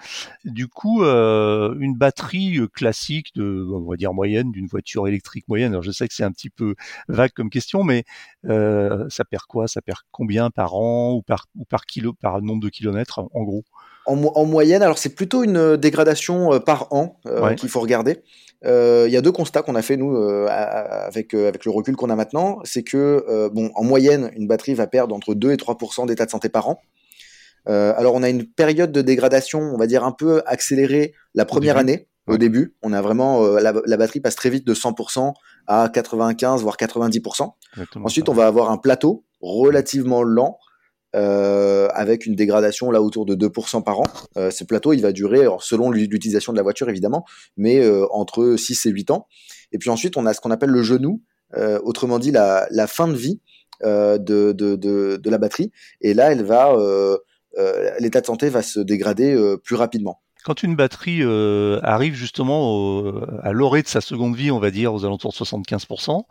Du 0.46 0.68
coup, 0.68 1.04
euh, 1.04 1.76
une 1.80 1.96
batterie 1.96 2.60
classique 2.74 3.34
de, 3.36 3.68
on 3.74 3.90
va 3.90 3.96
dire 3.96 4.14
moyenne, 4.14 4.52
d'une 4.52 4.68
voiture 4.68 5.08
électrique 5.08 5.48
moyenne, 5.48 5.72
alors 5.72 5.84
je 5.84 5.92
sais 5.92 6.08
que 6.08 6.14
c'est 6.14 6.24
un 6.24 6.32
petit 6.32 6.50
peu 6.50 6.76
vague 7.08 7.32
comme 7.32 7.50
question, 7.50 7.84
mais 7.84 8.04
ça 8.44 9.26
perd 9.30 9.44
quoi? 9.48 9.68
Ça 9.68 9.82
perd 9.82 10.00
combien 10.12 10.50
par 10.50 10.76
an? 10.76 11.01
Ou 11.10 11.22
par, 11.22 11.48
ou 11.58 11.66
par 11.66 11.86
kilo, 11.86 12.14
par 12.14 12.42
nombre 12.42 12.62
de 12.62 12.70
kilomètres 12.70 13.20
en 13.20 13.44
gros 13.44 13.64
en, 14.06 14.46
moyenne, 14.46 14.82
alors 14.82 14.98
c'est 14.98 15.14
plutôt 15.14 15.44
une 15.44 15.58
euh, 15.58 15.78
dégradation 15.78 16.54
euh, 16.54 16.60
par 16.60 16.92
an 16.92 17.20
qu'il 17.58 17.70
faut 17.70 17.80
regarder. 17.80 18.22
Il 18.64 19.10
y 19.10 19.18
a 19.18 19.22
deux 19.22 19.32
constats 19.32 19.64
qu'on 19.64 19.74
a 19.74 19.82
fait 19.82 19.98
nous 19.98 20.16
avec 20.16 21.34
avec 21.34 21.66
le 21.66 21.72
recul 21.72 21.96
qu'on 21.96 22.12
a 22.12 22.16
maintenant, 22.16 22.60
c'est 22.64 22.84
que 22.84 23.50
bon 23.52 23.72
en 23.74 23.84
moyenne 23.84 24.30
une 24.36 24.46
batterie 24.46 24.76
va 24.76 24.86
perdre 24.86 25.16
entre 25.16 25.34
2 25.34 25.52
et 25.52 25.56
3% 25.56 26.06
d'état 26.06 26.28
de 26.28 26.30
santé 26.30 26.48
par 26.48 26.70
an. 26.70 26.80
alors 27.66 28.14
on 28.14 28.22
a 28.22 28.30
une 28.30 28.46
période 28.46 28.92
de 28.92 29.02
dégradation, 29.02 29.62
on 29.62 29.78
va 29.78 29.88
dire 29.88 30.04
un 30.04 30.12
peu 30.12 30.44
accélérée 30.46 31.16
la 31.34 31.46
première 31.46 31.78
année. 31.78 32.08
Au 32.28 32.38
début, 32.38 32.76
on 32.84 32.94
a 32.94 33.02
vraiment 33.02 33.42
la, 33.42 33.74
la, 33.84 33.98
batterie 33.98 34.20
passe 34.20 34.36
très 34.36 34.52
vite 34.52 34.68
de 34.68 34.76
100% 34.76 35.34
à 35.66 35.90
95 35.92 36.62
voire 36.62 36.76
90%. 36.78 37.54
Ensuite, 38.04 38.30
on 38.30 38.34
va 38.34 38.46
avoir 38.46 38.70
un 38.70 38.78
plateau 38.78 39.26
relativement 39.42 40.22
lent 40.22 40.60
euh, 41.16 41.88
avec 41.94 42.26
une 42.26 42.36
dégradation 42.36 42.92
là 42.92 43.02
autour 43.02 43.26
de 43.26 43.36
2% 43.36 43.84
par 43.84 44.00
an. 44.00 44.06
Euh, 44.38 44.50
ce 44.52 44.64
plateau, 44.64 44.94
il 44.94 45.02
va 45.02 45.12
durer, 45.12 45.46
selon 45.60 45.92
l'utilisation 45.92 46.54
de 46.54 46.58
la 46.58 46.64
voiture 46.64 46.90
évidemment, 46.90 47.26
mais 47.58 47.80
euh, 47.80 48.06
entre 48.12 48.56
6 48.58 48.86
et 48.86 48.90
8 48.90 49.12
ans. 49.12 49.28
Et 49.72 49.78
puis 49.78 49.90
ensuite, 49.90 50.18
on 50.18 50.26
a 50.26 50.34
ce 50.34 50.42
qu'on 50.42 50.52
appelle 50.52 50.70
le 50.70 50.84
genou, 50.84 51.22
euh, 51.58 51.80
autrement 51.84 52.20
dit 52.20 52.32
la, 52.32 52.68
la, 52.72 52.88
fin 52.88 53.08
de 53.08 53.16
vie 53.16 53.42
de, 53.84 54.18
de, 54.18 54.52
de, 54.54 55.18
de, 55.18 55.30
la 55.30 55.38
batterie. 55.38 55.72
Et 56.02 56.14
là, 56.14 56.32
elle 56.32 56.44
va, 56.44 56.76
l'état 58.00 58.22
de 58.22 58.26
santé 58.26 58.50
va 58.50 58.62
se 58.62 58.80
dégrader 58.80 59.36
plus 59.64 59.76
rapidement. 59.76 60.22
Quand 60.44 60.64
une 60.64 60.76
batterie 60.76 61.22
euh, 61.22 61.80
arrive 61.84 62.16
justement 62.16 63.12
à 63.44 63.52
l'orée 63.52 63.84
de 63.84 63.88
sa 63.88 64.02
seconde 64.02 64.36
vie, 64.36 64.52
on 64.52 64.60
va 64.60 64.72
dire 64.72 64.94
aux 64.94 65.06
alentours 65.06 65.32
de 65.32 65.38
75%, 65.38 66.24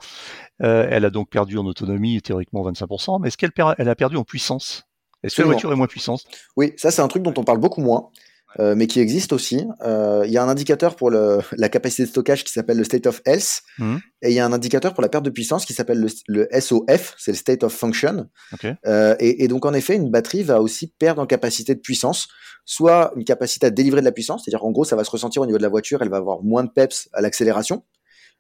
euh, 0.63 0.87
elle 0.91 1.05
a 1.05 1.11
donc 1.11 1.31
perdu 1.31 1.59
en 1.59 1.67
autonomie 1.67 2.21
théoriquement 2.21 2.69
25%, 2.69 3.21
mais 3.21 3.29
est-ce 3.29 3.39
qu'elle 3.39 3.53
elle 3.79 3.89
a 3.89 3.95
perdu 3.95 4.17
en 4.17 4.25
puissance? 4.25 4.85
Est-ce 5.23 5.37
que 5.37 5.43
la 5.43 5.49
voiture 5.49 5.73
est 5.73 5.77
moins 5.77 5.87
puissante? 5.87 6.25
Oui, 6.57 6.73
ça 6.77 6.91
c'est 6.91 7.03
un 7.03 7.09
truc 7.09 7.23
dont 7.23 7.35
on 7.37 7.45
parle 7.45 7.59
beaucoup 7.59 7.83
moins. 7.83 8.11
Euh, 8.59 8.75
mais 8.75 8.89
qui 8.89 8.99
existe 8.99 9.33
aussi. 9.33 9.65
Euh, 9.83 10.25
il 10.27 10.33
y 10.33 10.39
a 10.39 10.43
un 10.43 10.49
indicateur 10.49 10.97
pour 10.97 11.11
le, 11.11 11.39
la 11.57 11.69
capacité 11.69 12.03
de 12.03 12.09
stockage 12.09 12.43
qui 12.43 12.53
s'appelle 12.53 12.79
le 12.79 12.85
state 12.85 13.07
of 13.07 13.23
health, 13.25 13.63
mmh. 13.79 13.97
et 14.23 14.31
il 14.31 14.35
y 14.35 14.41
a 14.41 14.47
un 14.47 14.53
indicateur 14.53 14.93
pour 14.93 15.03
la 15.03 15.09
perte 15.09 15.25
de 15.25 15.31
puissance 15.31 15.65
qui 15.65 15.73
s'appelle 15.73 16.01
le, 16.01 16.09
le, 16.27 16.49
SOF, 16.61 17.15
c'est 17.17 17.31
le 17.31 17.37
state 17.37 17.63
of 17.63 17.73
function. 17.73 18.29
Okay. 18.53 18.75
Euh, 18.87 19.15
et, 19.21 19.45
et, 19.45 19.49
donc 19.49 19.67
en 19.67 19.73
effet, 19.73 19.95
une 19.95 20.11
batterie 20.11 20.43
va 20.43 20.61
aussi 20.61 20.89
perdre 20.99 21.23
en 21.23 21.27
capacité 21.27 21.75
de 21.75 21.81
puissance, 21.81 22.29
soit 22.65 23.13
une 23.17 23.25
capacité 23.25 23.67
à 23.67 23.71
délivrer 23.71 24.01
de 24.01 24.07
la 24.07 24.13
puissance, 24.13 24.43
c'est-à-dire 24.45 24.65
en 24.65 24.73
gros 24.73 24.85
ça 24.85 24.97
va 24.97 25.05
se 25.05 25.11
ressentir 25.11 25.43
au 25.43 25.47
niveau 25.47 25.59
de 25.59 25.63
la 25.63 25.69
voiture, 25.69 26.03
elle 26.03 26.11
va 26.11 26.17
avoir 26.17 26.43
moins 26.43 26.65
de 26.65 26.71
peps 26.71 27.09
à 27.13 27.21
l'accélération, 27.21 27.85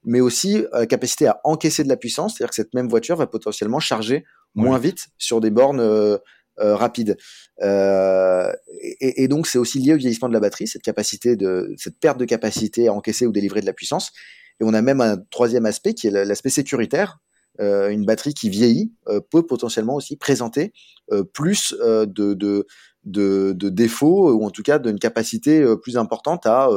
mais 0.04 0.20
aussi 0.20 0.64
la 0.72 0.86
capacité 0.86 1.28
à 1.28 1.40
encaisser 1.44 1.84
de 1.84 1.88
la 1.88 1.96
puissance, 1.96 2.34
c'est-à-dire 2.34 2.50
que 2.50 2.56
cette 2.56 2.74
même 2.74 2.88
voiture 2.88 3.16
va 3.16 3.26
potentiellement 3.26 3.80
charger 3.80 4.24
moins 4.54 4.78
vite 4.78 5.08
sur 5.18 5.40
des 5.40 5.50
bornes 5.50 6.18
rapide. 6.60 7.16
Euh, 7.62 8.52
et, 8.80 9.22
et, 9.22 9.28
donc 9.28 9.46
c'est 9.46 9.58
aussi 9.58 9.78
lié 9.78 9.94
au 9.94 9.96
vieillissement 9.96 10.28
de 10.28 10.32
la 10.34 10.40
batterie, 10.40 10.66
cette 10.66 10.82
capacité 10.82 11.36
de 11.36 11.74
cette 11.76 11.98
perte 11.98 12.18
de 12.18 12.24
capacité 12.24 12.88
à 12.88 12.92
encaisser 12.92 13.26
ou 13.26 13.32
délivrer 13.32 13.60
de 13.60 13.66
la 13.66 13.72
puissance. 13.72 14.12
Et 14.60 14.64
on 14.64 14.74
a 14.74 14.82
même 14.82 15.00
un 15.00 15.16
troisième 15.30 15.66
aspect 15.66 15.94
qui 15.94 16.06
est 16.06 16.10
l'aspect 16.10 16.50
sécuritaire. 16.50 17.18
Euh, 17.60 17.88
une 17.90 18.06
batterie 18.06 18.32
qui 18.32 18.48
vieillit 18.48 18.92
euh, 19.08 19.20
peut 19.20 19.44
potentiellement 19.44 19.94
aussi 19.94 20.16
présenter 20.16 20.72
euh, 21.12 21.24
plus 21.24 21.74
de, 21.74 22.04
de, 22.06 22.66
de, 23.04 23.52
de, 23.52 23.68
défauts 23.68 24.32
ou 24.32 24.44
en 24.44 24.50
tout 24.50 24.62
cas 24.62 24.78
d'une 24.78 24.98
capacité 24.98 25.64
plus 25.82 25.98
importante 25.98 26.46
à, 26.46 26.68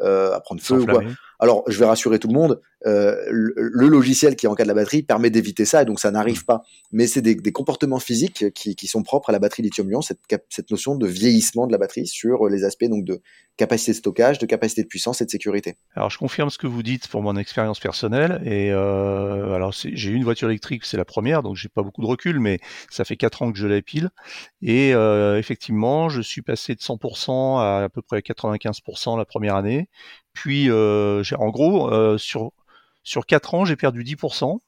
à 0.00 0.40
prendre 0.40 0.62
feu. 0.62 0.80
Ou. 0.80 0.86
Alors, 1.40 1.64
je 1.66 1.78
vais 1.78 1.84
rassurer 1.84 2.18
tout 2.18 2.28
le 2.28 2.34
monde, 2.34 2.60
euh, 2.86 3.16
le, 3.30 3.88
logiciel 3.88 4.36
qui 4.36 4.46
encadre 4.46 4.68
la 4.68 4.74
batterie 4.74 5.02
permet 5.02 5.30
d'éviter 5.30 5.64
ça, 5.64 5.82
et 5.82 5.84
donc 5.84 6.00
ça 6.00 6.10
n'arrive 6.10 6.42
mm. 6.42 6.46
pas. 6.46 6.62
Mais 6.92 7.06
c'est 7.06 7.22
des, 7.22 7.36
comportements 7.52 7.98
physiques 7.98 8.52
qui, 8.52 8.86
sont 8.86 9.02
propres 9.02 9.30
à 9.30 9.32
la 9.32 9.38
batterie 9.38 9.62
lithium-ion, 9.62 10.02
cette, 10.02 10.20
cette, 10.48 10.70
notion 10.70 10.94
de 10.94 11.06
vieillissement 11.06 11.66
de 11.66 11.72
la 11.72 11.78
batterie 11.78 12.06
sur 12.06 12.48
les 12.48 12.64
aspects 12.64 12.84
donc 12.84 13.04
de 13.04 13.20
capacité 13.56 13.92
de 13.92 13.96
stockage, 13.96 14.38
de 14.38 14.46
capacité 14.46 14.82
de 14.82 14.88
puissance 14.88 15.20
et 15.20 15.24
de 15.24 15.30
sécurité. 15.30 15.76
Alors, 15.94 16.10
je 16.10 16.18
confirme 16.18 16.50
ce 16.50 16.58
que 16.58 16.66
vous 16.66 16.82
dites 16.82 17.08
pour 17.08 17.22
mon 17.22 17.36
expérience 17.36 17.78
personnelle. 17.78 18.42
Et 18.44 18.72
euh, 18.72 19.52
alors, 19.54 19.72
j'ai 19.72 20.10
eu 20.10 20.14
une 20.14 20.24
voiture 20.24 20.48
électrique, 20.48 20.84
c'est 20.84 20.96
la 20.96 21.04
première, 21.04 21.42
donc 21.42 21.56
j'ai 21.56 21.68
pas 21.68 21.82
beaucoup 21.82 22.02
de 22.02 22.06
recul, 22.06 22.40
mais 22.40 22.58
ça 22.90 23.04
fait 23.04 23.16
quatre 23.16 23.42
ans 23.42 23.52
que 23.52 23.58
je 23.58 23.66
la 23.66 23.80
pile. 23.80 24.10
Et 24.60 24.94
euh, 24.94 25.38
effectivement, 25.38 26.08
je 26.08 26.20
suis 26.20 26.42
passé 26.42 26.74
de 26.74 26.80
100% 26.80 27.60
à 27.60 27.84
à 27.84 27.88
peu 27.88 28.02
près 28.02 28.20
95% 28.20 29.16
la 29.16 29.24
première 29.24 29.56
année. 29.56 29.88
Puis, 30.34 30.68
euh, 30.68 31.22
en 31.38 31.48
gros, 31.48 31.90
euh, 31.90 32.18
sur, 32.18 32.52
sur 33.02 33.24
4 33.24 33.54
ans, 33.54 33.64
j'ai 33.64 33.76
perdu 33.76 34.04
10%. 34.04 34.58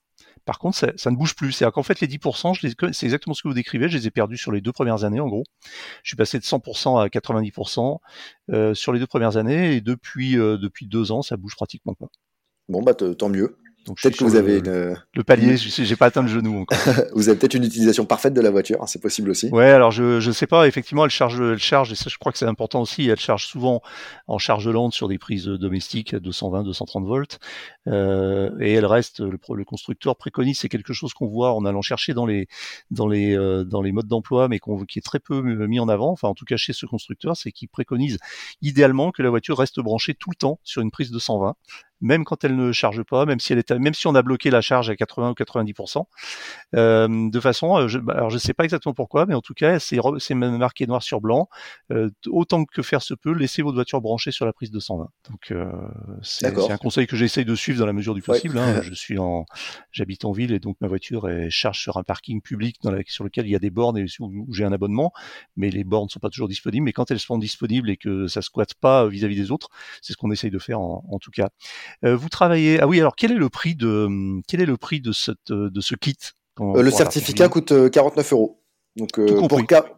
Par 0.46 0.60
contre, 0.60 0.78
ça, 0.78 1.10
ne 1.10 1.16
bouge 1.16 1.34
plus. 1.34 1.50
C'est-à-dire 1.50 1.72
qu'en 1.72 1.82
fait, 1.82 2.00
les 2.00 2.06
10%, 2.06 2.92
c'est 2.92 3.04
exactement 3.04 3.34
ce 3.34 3.42
que 3.42 3.48
vous 3.48 3.54
décrivez, 3.54 3.88
je 3.88 3.98
les 3.98 4.06
ai 4.06 4.10
perdus 4.12 4.36
sur 4.36 4.52
les 4.52 4.60
deux 4.60 4.72
premières 4.72 5.02
années, 5.02 5.18
en 5.18 5.26
gros. 5.26 5.42
Je 6.04 6.10
suis 6.10 6.16
passé 6.16 6.38
de 6.38 6.44
100% 6.44 7.02
à 7.02 7.08
90% 7.08 7.98
euh, 8.52 8.72
sur 8.72 8.92
les 8.92 9.00
deux 9.00 9.08
premières 9.08 9.36
années, 9.36 9.74
et 9.74 9.80
depuis, 9.80 10.38
euh, 10.38 10.56
depuis 10.56 10.86
deux 10.86 11.10
ans, 11.10 11.22
ça 11.22 11.36
bouge 11.36 11.56
pratiquement 11.56 11.94
pas. 11.94 12.06
Bon, 12.68 12.80
bah 12.80 12.94
tant 12.94 13.28
mieux. 13.28 13.58
Peut-être 13.94 14.16
que 14.16 14.24
vous 14.24 14.36
avez 14.36 14.60
le, 14.60 14.94
le 15.14 15.24
palier, 15.24 15.56
je 15.56 15.82
j'ai 15.82 15.96
pas 15.96 16.06
atteint 16.06 16.22
le 16.22 16.28
genou 16.28 16.60
encore. 16.60 16.78
vous 17.14 17.28
avez 17.28 17.38
peut-être 17.38 17.54
une 17.54 17.64
utilisation 17.64 18.04
parfaite 18.04 18.34
de 18.34 18.40
la 18.40 18.50
voiture, 18.50 18.82
hein, 18.82 18.86
c'est 18.86 19.00
possible 19.00 19.30
aussi. 19.30 19.48
Ouais, 19.50 19.70
alors 19.70 19.90
je 19.90 20.20
je 20.20 20.30
sais 20.30 20.46
pas, 20.46 20.66
effectivement, 20.66 21.04
elle 21.04 21.10
charge 21.10 21.40
elle 21.40 21.58
charge 21.58 21.92
et 21.92 21.96
ça 21.96 22.08
je 22.08 22.18
crois 22.18 22.32
que 22.32 22.38
c'est 22.38 22.46
important 22.46 22.80
aussi, 22.80 23.08
elle 23.08 23.20
charge 23.20 23.46
souvent 23.46 23.82
en 24.26 24.38
charge 24.38 24.68
lente 24.68 24.92
sur 24.94 25.08
des 25.08 25.18
prises 25.18 25.46
domestiques 25.46 26.14
à 26.14 26.20
220 26.20 26.64
230 26.64 27.06
volts 27.06 27.38
euh, 27.86 28.50
et 28.60 28.72
elle 28.72 28.86
reste 28.86 29.20
le, 29.20 29.38
le 29.54 29.64
constructeur 29.64 30.16
préconise 30.16 30.58
c'est 30.58 30.68
quelque 30.68 30.92
chose 30.92 31.12
qu'on 31.14 31.28
voit 31.28 31.52
en 31.54 31.64
allant 31.64 31.82
chercher 31.82 32.14
dans 32.14 32.26
les 32.26 32.48
dans 32.90 33.08
les 33.08 33.36
euh, 33.36 33.64
dans 33.64 33.82
les 33.82 33.92
modes 33.92 34.08
d'emploi 34.08 34.48
mais 34.48 34.58
qu'on 34.58 34.76
qui 34.84 34.98
est 34.98 35.02
très 35.02 35.18
peu 35.18 35.40
mis 35.42 35.80
en 35.80 35.88
avant, 35.88 36.10
enfin 36.10 36.28
en 36.28 36.34
tout 36.34 36.44
cas 36.44 36.56
chez 36.56 36.72
ce 36.72 36.86
constructeur, 36.86 37.36
c'est 37.36 37.52
qu'il 37.52 37.68
préconise 37.68 38.18
idéalement 38.62 39.10
que 39.10 39.22
la 39.22 39.30
voiture 39.30 39.58
reste 39.58 39.80
branchée 39.80 40.14
tout 40.14 40.30
le 40.30 40.36
temps 40.36 40.58
sur 40.62 40.82
une 40.82 40.90
prise 40.90 41.10
de 41.10 41.18
120 41.18 41.56
même 42.00 42.24
quand 42.24 42.44
elle 42.44 42.56
ne 42.56 42.72
charge 42.72 43.02
pas, 43.02 43.24
même 43.26 43.40
si 43.40 43.52
elle 43.52 43.58
est, 43.58 43.70
même 43.70 43.94
si 43.94 44.06
on 44.06 44.14
a 44.14 44.22
bloqué 44.22 44.50
la 44.50 44.60
charge 44.60 44.90
à 44.90 44.96
80 44.96 45.30
ou 45.30 45.32
90%, 45.32 46.04
euh, 46.74 47.30
de 47.30 47.40
façon, 47.40 47.76
euh, 47.76 47.88
je, 47.88 47.98
bah, 47.98 48.14
alors 48.16 48.30
je 48.30 48.38
sais 48.38 48.54
pas 48.54 48.64
exactement 48.64 48.94
pourquoi, 48.94 49.26
mais 49.26 49.34
en 49.34 49.40
tout 49.40 49.54
cas, 49.54 49.78
c'est, 49.78 49.98
c'est 50.18 50.34
marqué 50.34 50.86
noir 50.86 51.02
sur 51.02 51.20
blanc. 51.20 51.48
Euh, 51.92 52.10
autant 52.28 52.64
que 52.64 52.82
faire 52.82 53.02
se 53.02 53.14
peut, 53.14 53.32
laissez 53.32 53.62
votre 53.62 53.74
voiture 53.74 54.00
branchée 54.00 54.30
sur 54.30 54.46
la 54.46 54.52
prise 54.52 54.70
de 54.70 54.78
120. 54.78 55.08
Donc 55.30 55.50
euh, 55.50 55.70
c'est, 56.22 56.54
c'est 56.54 56.72
un 56.72 56.76
conseil 56.76 57.06
que 57.06 57.16
j'essaye 57.16 57.44
de 57.44 57.54
suivre 57.54 57.78
dans 57.78 57.86
la 57.86 57.92
mesure 57.92 58.14
du 58.14 58.22
possible. 58.22 58.58
Hein. 58.58 58.80
Je 58.82 58.94
suis 58.94 59.18
en, 59.18 59.46
j'habite 59.90 60.24
en 60.24 60.32
ville 60.32 60.52
et 60.52 60.60
donc 60.60 60.76
ma 60.80 60.88
voiture 60.88 61.28
est 61.28 61.50
charge 61.50 61.80
sur 61.80 61.96
un 61.96 62.02
parking 62.02 62.40
public 62.40 62.76
dans 62.82 62.90
la, 62.90 63.00
sur 63.06 63.24
lequel 63.24 63.46
il 63.46 63.50
y 63.50 63.56
a 63.56 63.58
des 63.58 63.70
bornes 63.70 63.98
et 63.98 64.06
où, 64.20 64.52
j'ai 64.52 64.64
un 64.64 64.72
abonnement, 64.72 65.12
mais 65.56 65.70
les 65.70 65.84
bornes 65.84 66.08
sont 66.08 66.20
pas 66.20 66.30
toujours 66.30 66.48
disponibles. 66.48 66.84
Mais 66.84 66.92
quand 66.92 67.10
elles 67.10 67.20
sont 67.20 67.38
disponibles 67.38 67.90
et 67.90 67.96
que 67.96 68.26
ça 68.26 68.42
squatte 68.42 68.74
pas 68.74 69.06
vis-à-vis 69.06 69.36
des 69.36 69.50
autres, 69.50 69.68
c'est 70.02 70.12
ce 70.12 70.16
qu'on 70.16 70.30
essaye 70.30 70.50
de 70.50 70.58
faire 70.58 70.80
en, 70.80 71.04
en 71.10 71.18
tout 71.18 71.30
cas. 71.30 71.48
Euh, 72.04 72.16
vous 72.16 72.28
travaillez. 72.28 72.80
Ah 72.80 72.86
oui, 72.86 73.00
alors 73.00 73.16
quel 73.16 73.32
est 73.32 73.36
le 73.36 73.48
prix 73.48 73.74
de 73.74 74.08
quel 74.46 74.60
est 74.60 74.66
le 74.66 74.76
prix 74.76 75.00
de 75.00 75.12
cette 75.12 75.50
de 75.50 75.80
ce 75.80 75.94
kit 75.94 76.16
euh, 76.60 76.82
Le 76.82 76.90
certificat 76.90 77.48
coûte 77.48 77.90
49 77.90 78.32
euh, 78.32 78.34
euros. 78.34 78.62
Donc 78.96 79.20
pour, 79.48 79.48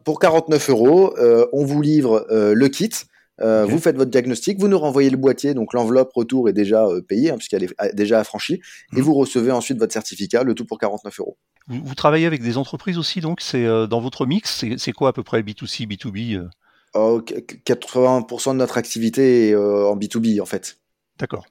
pour 0.05 0.18
49 0.18 0.70
euros, 0.70 1.14
on 1.53 1.64
vous 1.64 1.83
livre 1.83 2.27
le 2.31 2.68
kit 2.68 2.90
Euh, 3.40 3.64
Vous 3.66 3.79
faites 3.79 3.96
votre 3.96 4.11
diagnostic, 4.11 4.59
vous 4.59 4.68
nous 4.68 4.79
renvoyez 4.79 5.11
le 5.11 5.16
boîtier, 5.16 5.55
donc 5.55 5.72
l'enveloppe 5.72 6.12
retour 6.12 6.48
est 6.48 6.53
déjà 6.53 6.87
euh, 6.87 7.01
payée, 7.01 7.31
hein, 7.31 7.37
puisqu'elle 7.37 7.64
est 7.64 7.81
euh, 7.81 7.88
déjà 7.92 8.18
affranchie, 8.18 8.55
et 8.55 8.61
mmh. 8.92 9.01
vous 9.01 9.14
recevez 9.14 9.53
ensuite 9.53 9.79
votre 9.79 9.92
certificat, 9.92 10.42
le 10.42 10.55
tout 10.55 10.64
pour 10.64 10.79
49 10.79 11.20
euros. 11.20 11.38
Vous, 11.68 11.94
travaillez 11.94 12.27
avec 12.27 12.42
des 12.42 12.57
entreprises 12.57 12.98
aussi, 12.98 13.20
donc 13.20 13.40
c'est 13.40 13.66
dans 13.88 14.01
votre 14.01 14.24
mix, 14.24 14.64
c'est 14.79 14.92
quoi 14.92 15.11
à 15.11 15.12
peu 15.12 15.22
près 15.22 15.42
B2C, 15.42 15.87
B2B 15.87 16.48
80% 16.94 18.53
de 18.53 18.57
notre 18.57 18.79
activité 18.79 19.51
est 19.51 19.55
en 19.55 19.94
B2B 19.94 20.40
en 20.40 20.46
fait. 20.46 20.79
D'accord. 21.18 21.44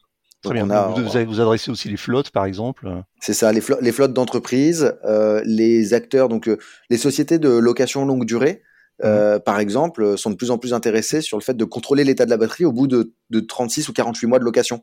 Très 0.44 0.54
bien. 0.54 0.66
vous, 0.66 1.04
vous, 1.04 1.42
adressez 1.42 1.72
aussi 1.72 1.90
les 1.90 1.98
flottes, 1.98 2.30
par 2.32 2.46
exemple 2.46 2.88
C'est 3.20 3.34
ça, 3.34 3.52
les, 3.52 3.62
les 3.82 3.92
flottes 3.92 4.14
d'entreprises, 4.14 4.96
les 5.44 5.94
acteurs, 5.94 6.30
donc 6.30 6.50
les 6.90 6.98
sociétés 6.98 7.40
de 7.40 7.50
location 7.50 8.06
longue 8.06 8.26
durée, 8.26 8.62
euh, 9.04 9.40
par 9.40 9.60
exemple, 9.60 10.18
sont 10.18 10.32
de 10.32 10.36
plus 10.36 10.52
en 10.52 10.58
plus 10.58 10.74
intéressés 10.74 11.22
sur 11.22 11.38
le 11.38 11.44
fait 11.44 11.56
de 11.56 11.66
contrôler 11.66 12.04
l'état 12.04 12.26
de 12.26 12.30
la 12.30 12.38
batterie 12.38 12.66
au 12.66 12.72
bout 12.72 12.88
de, 12.88 13.14
de 13.30 13.40
36 13.40 13.90
ou 13.90 13.94
48 13.94 14.28
mois 14.28 14.40
de 14.40 14.44
location. 14.44 14.82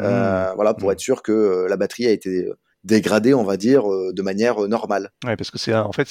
Euh, 0.00 0.50
mmh. 0.50 0.54
Voilà, 0.56 0.74
pour 0.74 0.88
mmh. 0.88 0.92
être 0.92 1.00
sûr 1.00 1.22
que 1.22 1.32
euh, 1.32 1.68
la 1.68 1.76
batterie 1.76 2.06
a 2.06 2.10
été 2.10 2.48
dégradé, 2.84 3.34
on 3.34 3.44
va 3.44 3.56
dire, 3.56 3.90
euh, 3.90 4.12
de 4.12 4.22
manière 4.22 4.62
euh, 4.62 4.68
normale. 4.68 5.10
Ouais, 5.24 5.36
parce 5.36 5.50
que 5.50 5.58
c'est 5.58 5.74
en 5.74 5.92
fait 5.92 6.08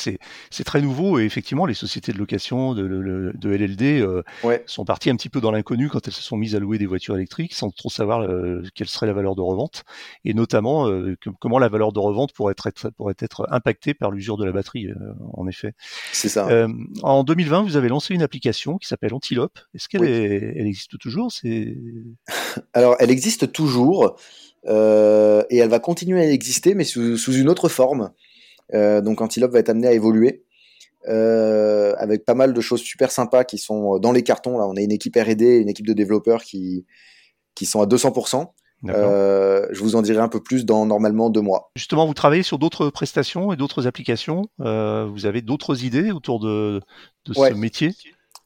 c'est 0.50 0.64
très 0.64 0.82
nouveau 0.82 1.20
et 1.20 1.24
effectivement 1.24 1.66
les 1.66 1.74
sociétés 1.74 2.12
de 2.12 2.18
location 2.18 2.74
de, 2.74 2.88
de, 3.34 3.50
LLD 3.50 4.02
euh, 4.02 4.24
sont 4.66 4.86
parties 4.86 5.10
un 5.10 5.16
petit 5.16 5.30
peu 5.30 5.40
dans 5.40 5.52
l'inconnu 5.52 5.90
quand 5.90 6.08
elles 6.08 6.14
se 6.14 6.24
sont 6.24 6.38
mises 6.38 6.56
à 6.56 6.60
louer 6.60 6.78
des 6.78 6.86
voitures 6.86 7.16
électriques 7.16 7.54
sans 7.54 7.70
trop 7.70 7.90
savoir 7.90 8.28
quelle 8.74 8.88
serait 8.88 9.06
la 9.06 9.14
valeur 9.14 9.36
de 9.36 9.42
revente 9.42 9.84
et 10.26 10.34
notamment 10.34 10.90
comment 11.40 11.60
la 11.60 11.70
valeur 11.70 11.94
de 11.94 12.00
revente 12.00 12.34
pourrait 12.34 12.56
être 12.58 12.90
pourrait 12.92 13.16
être 13.20 13.48
impactée 13.52 13.94
par 13.94 14.12
l'usure 14.12 14.38
de 14.38 14.46
la 14.46 14.52
batterie. 14.52 14.88
en 15.34 15.48
effet. 15.48 15.74
C'est 16.12 16.30
ça. 16.30 16.48
en 17.04 17.24
2020, 17.24 17.64
vous 17.64 17.78
avez 17.78 17.90
lancé 17.90 18.14
une 18.14 18.24
application 18.24 18.78
qui 18.78 18.88
s'appelle 18.88 19.14
Antilope. 19.14 19.60
Est-ce 19.76 19.88
qu'elle 19.88 20.04
elle 20.04 20.68
existe 20.68 20.98
toujours 20.98 21.32
C'est 21.32 21.78
alors 22.74 22.96
elle 23.00 23.12
existe 23.12 23.52
toujours. 23.52 24.18
Euh, 24.68 25.44
et 25.50 25.58
elle 25.58 25.70
va 25.70 25.80
continuer 25.80 26.22
à 26.22 26.32
exister, 26.32 26.74
mais 26.76 26.84
sous, 26.84 27.18
sous 27.18 27.34
une 27.34 27.50
autre 27.50 27.70
forme. 27.70 28.12
Euh, 28.74 29.02
donc 29.02 29.22
Antilope 29.22 29.52
va 29.52 29.60
être 29.60 29.70
amené 29.70 29.88
à 29.88 29.94
évoluer. 29.94 30.44
Euh, 31.10 31.94
avec 31.98 32.24
pas 32.24 32.34
mal 32.34 32.54
de 32.54 32.62
choses 32.62 32.82
super 32.82 33.12
sympas 33.12 33.44
qui 33.44 33.58
sont 33.58 34.00
dans 34.00 34.14
les 34.14 34.24
cartons. 34.24 34.58
Là, 34.58 34.66
on 34.68 34.76
a 34.78 34.82
une 34.82 34.92
équipe 34.92 35.18
R&D, 35.18 35.58
une 35.58 35.68
équipe 35.68 35.86
de 35.86 35.94
développeurs 35.94 36.44
qui 36.44 36.86
qui 37.56 37.66
sont 37.66 37.82
à 37.82 37.86
200%. 37.86 38.48
Euh, 38.90 39.68
je 39.72 39.82
vous 39.82 39.96
en 39.96 40.02
dirai 40.02 40.20
un 40.20 40.28
peu 40.28 40.42
plus 40.42 40.66
dans 40.66 40.86
normalement 40.86 41.30
deux 41.30 41.42
mois. 41.42 41.72
Justement, 41.76 42.06
vous 42.06 42.14
travaillez 42.14 42.44
sur 42.44 42.60
d'autres 42.60 42.90
prestations 42.90 43.54
et 43.54 43.56
d'autres 43.56 43.88
applications. 43.88 44.50
Euh, 44.60 45.06
vous 45.06 45.26
avez 45.26 45.42
d'autres 45.42 45.86
idées 45.86 46.12
autour 46.12 46.40
de, 46.40 46.82
de 47.26 47.34
ce 47.34 47.54
métier? 47.54 47.92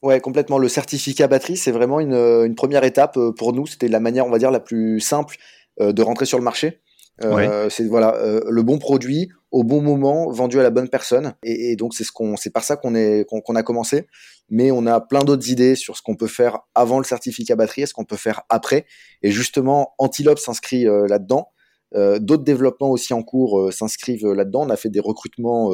Ouais, 0.04 0.20
complètement. 0.20 0.60
Le 0.60 0.68
certificat 0.68 1.28
batterie, 1.28 1.58
c'est 1.58 1.72
vraiment 1.72 2.00
une, 2.00 2.14
une, 2.14 2.54
première 2.54 2.84
étape 2.84 3.18
pour 3.38 3.54
nous. 3.54 3.66
C'était 3.66 3.88
la 3.88 4.00
manière, 4.00 4.28
on 4.28 4.30
va 4.30 4.38
dire, 4.38 4.52
la 4.52 4.60
plus 4.60 5.00
simple 5.00 5.38
de 5.80 6.02
rentrer 6.02 6.26
sur 6.26 6.38
le 6.38 6.44
marché. 6.44 6.82
Euh, 7.24 7.68
c'est 7.70 7.86
voilà 7.86 8.16
euh, 8.18 8.42
le 8.48 8.62
bon 8.62 8.78
produit 8.78 9.30
au 9.50 9.64
bon 9.64 9.82
moment 9.82 10.30
vendu 10.30 10.60
à 10.60 10.64
la 10.64 10.70
bonne 10.70 10.90
personne. 10.90 11.34
Et, 11.44 11.76
donc 11.76 11.94
c'est 11.94 12.04
ce 12.04 12.12
qu'on 12.12 12.38
c'est 12.38 12.52
par 12.52 12.64
ça 12.64 12.76
qu'on 12.76 12.96
est 12.96 13.26
qu'on 13.26 13.56
a 13.56 13.64
commencé. 13.64 14.08
Mais 14.50 14.72
on 14.72 14.86
a 14.86 15.02
plein 15.02 15.24
d'autres 15.24 15.50
idées 15.50 15.76
sur 15.76 15.98
ce 15.98 16.02
qu'on 16.02 16.16
peut 16.16 16.28
faire 16.28 16.60
avant 16.76 17.00
le 17.00 17.06
certificat 17.06 17.56
batterie 17.56 17.82
et 17.82 17.86
ce 17.86 17.94
qu'on 17.94 18.06
peut 18.06 18.18
faire 18.18 18.44
après. 18.50 18.86
Et 19.24 19.32
justement 19.32 19.94
Antilope 19.98 20.40
s'inscrit 20.40 20.86
là-dedans. 20.86 21.50
D'autres 21.94 22.44
développements 22.44 22.92
aussi 22.92 23.14
en 23.14 23.24
cours 23.24 23.74
s'inscrivent 23.74 24.28
là-dedans. 24.28 24.66
On 24.66 24.70
a 24.70 24.78
fait 24.78 24.90
des 24.90 25.00
recrutements 25.00 25.72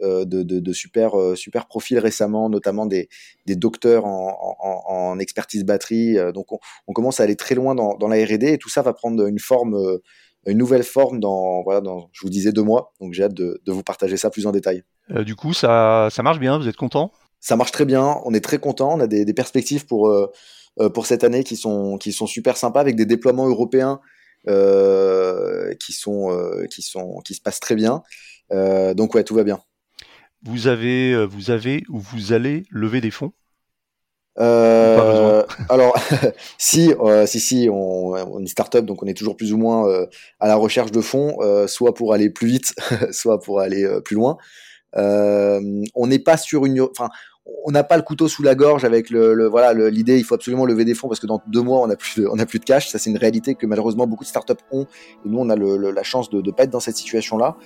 de, 0.00 0.24
de, 0.24 0.60
de, 0.60 0.72
super 0.72 1.12
super 1.36 1.66
profils 1.66 1.98
récemment 1.98 2.50
notamment 2.50 2.86
des, 2.86 3.08
des 3.46 3.56
docteurs 3.56 4.04
en, 4.04 4.56
en, 4.60 4.82
en 4.92 5.18
expertise 5.18 5.64
batterie 5.64 6.16
donc 6.34 6.52
on, 6.52 6.58
on, 6.86 6.92
commence 6.92 7.20
à 7.20 7.22
aller 7.22 7.36
très 7.36 7.54
loin 7.54 7.74
dans, 7.74 7.96
dans 7.96 8.08
la 8.08 8.16
R&D 8.16 8.52
et 8.52 8.58
tout 8.58 8.68
ça 8.68 8.82
va 8.82 8.92
prendre 8.92 9.26
une 9.26 9.38
forme 9.38 10.00
une 10.46 10.58
nouvelle 10.58 10.84
forme 10.84 11.20
dans, 11.20 11.62
voilà, 11.62 11.80
dans, 11.80 12.08
je 12.12 12.20
vous 12.22 12.30
disais, 12.30 12.52
deux 12.52 12.62
mois. 12.62 12.92
Donc 13.00 13.12
j'ai 13.12 13.24
hâte 13.24 13.34
de, 13.34 13.60
de, 13.64 13.72
vous 13.72 13.82
partager 13.82 14.16
ça 14.16 14.30
plus 14.30 14.46
en 14.46 14.52
détail. 14.52 14.84
Euh, 15.10 15.24
du 15.24 15.34
coup, 15.34 15.52
ça, 15.52 16.08
ça 16.10 16.22
marche 16.22 16.38
bien, 16.38 16.58
vous 16.58 16.68
êtes 16.68 16.76
content? 16.76 17.12
Ça 17.40 17.56
marche 17.56 17.72
très 17.72 17.84
bien, 17.84 18.20
on 18.24 18.32
est 18.32 18.40
très 18.40 18.58
content, 18.58 18.94
on 18.94 19.00
a 19.00 19.06
des, 19.06 19.24
des 19.24 19.34
perspectives 19.34 19.86
pour, 19.86 20.08
euh, 20.08 20.30
euh, 20.80 20.88
pour 20.88 21.06
cette 21.06 21.24
année 21.24 21.44
qui 21.44 21.56
sont, 21.56 21.98
qui 21.98 22.12
sont 22.12 22.26
super 22.26 22.56
sympas 22.56 22.80
avec 22.80 22.96
des 22.96 23.06
déploiements 23.06 23.46
européens 23.46 24.00
euh, 24.48 25.74
qui, 25.74 25.92
sont, 25.92 26.30
euh, 26.30 26.66
qui, 26.70 26.82
sont, 26.82 27.20
qui 27.24 27.34
se 27.34 27.40
passent 27.40 27.60
très 27.60 27.74
bien. 27.74 28.02
donc 28.50 29.14
ouais, 29.14 29.24
tout 29.24 29.34
va 29.34 29.44
bien. 29.44 29.60
Vous 30.46 30.68
avez, 30.68 31.26
vous 31.26 31.50
avez 31.50 31.82
ou 31.88 31.98
vous 31.98 32.32
allez 32.32 32.64
lever 32.70 33.00
des 33.00 33.10
fonds? 33.10 33.32
Euh, 34.38 35.42
alors, 35.68 35.96
si, 36.58 36.92
euh, 37.00 37.26
si, 37.26 37.40
si, 37.40 37.68
on, 37.70 38.10
on 38.10 38.42
est 38.42 38.48
startup, 38.48 38.84
donc 38.84 39.02
on 39.02 39.06
est 39.06 39.16
toujours 39.16 39.36
plus 39.36 39.52
ou 39.52 39.58
moins 39.58 39.88
euh, 39.88 40.06
à 40.40 40.46
la 40.46 40.56
recherche 40.56 40.92
de 40.92 41.00
fonds, 41.00 41.36
euh, 41.40 41.66
soit 41.66 41.94
pour 41.94 42.12
aller 42.12 42.30
plus 42.30 42.46
vite, 42.46 42.74
soit 43.10 43.40
pour 43.40 43.60
aller 43.60 43.84
euh, 43.84 44.00
plus 44.00 44.16
loin. 44.16 44.36
on 44.94 46.06
n'est 46.06 46.18
pas 46.18 46.36
sur 46.36 46.66
une, 46.66 46.80
enfin, 46.80 47.08
on 47.64 47.70
n'a 47.70 47.84
pas 47.84 47.96
le 47.96 48.02
couteau 48.02 48.28
sous 48.28 48.42
la 48.42 48.54
gorge 48.54 48.84
avec 48.84 49.08
le, 49.08 49.46
voilà, 49.46 49.72
l'idée, 49.90 50.18
il 50.18 50.24
faut 50.24 50.34
absolument 50.34 50.66
lever 50.66 50.84
des 50.84 50.94
fonds 50.94 51.08
parce 51.08 51.20
que 51.20 51.26
dans 51.26 51.40
deux 51.46 51.62
mois 51.62 51.80
on 51.80 51.86
n'a 51.86 51.96
plus, 51.96 52.20
de, 52.20 52.26
on 52.26 52.38
a 52.38 52.46
plus 52.46 52.58
de 52.58 52.64
cash. 52.64 52.88
Ça, 52.88 52.98
c'est 52.98 53.10
une 53.10 53.18
réalité 53.18 53.54
que 53.54 53.66
malheureusement 53.66 54.06
beaucoup 54.06 54.24
de 54.24 54.28
startups 54.28 54.54
ont. 54.72 54.86
Et 55.24 55.28
nous, 55.28 55.38
on 55.38 55.48
a 55.48 55.56
la 55.56 56.02
chance 56.02 56.28
de 56.28 56.42
ne 56.42 56.50
pas 56.50 56.64
être 56.64 56.70
dans 56.70 56.80
cette 56.80 56.96
situation-là. 56.96 57.56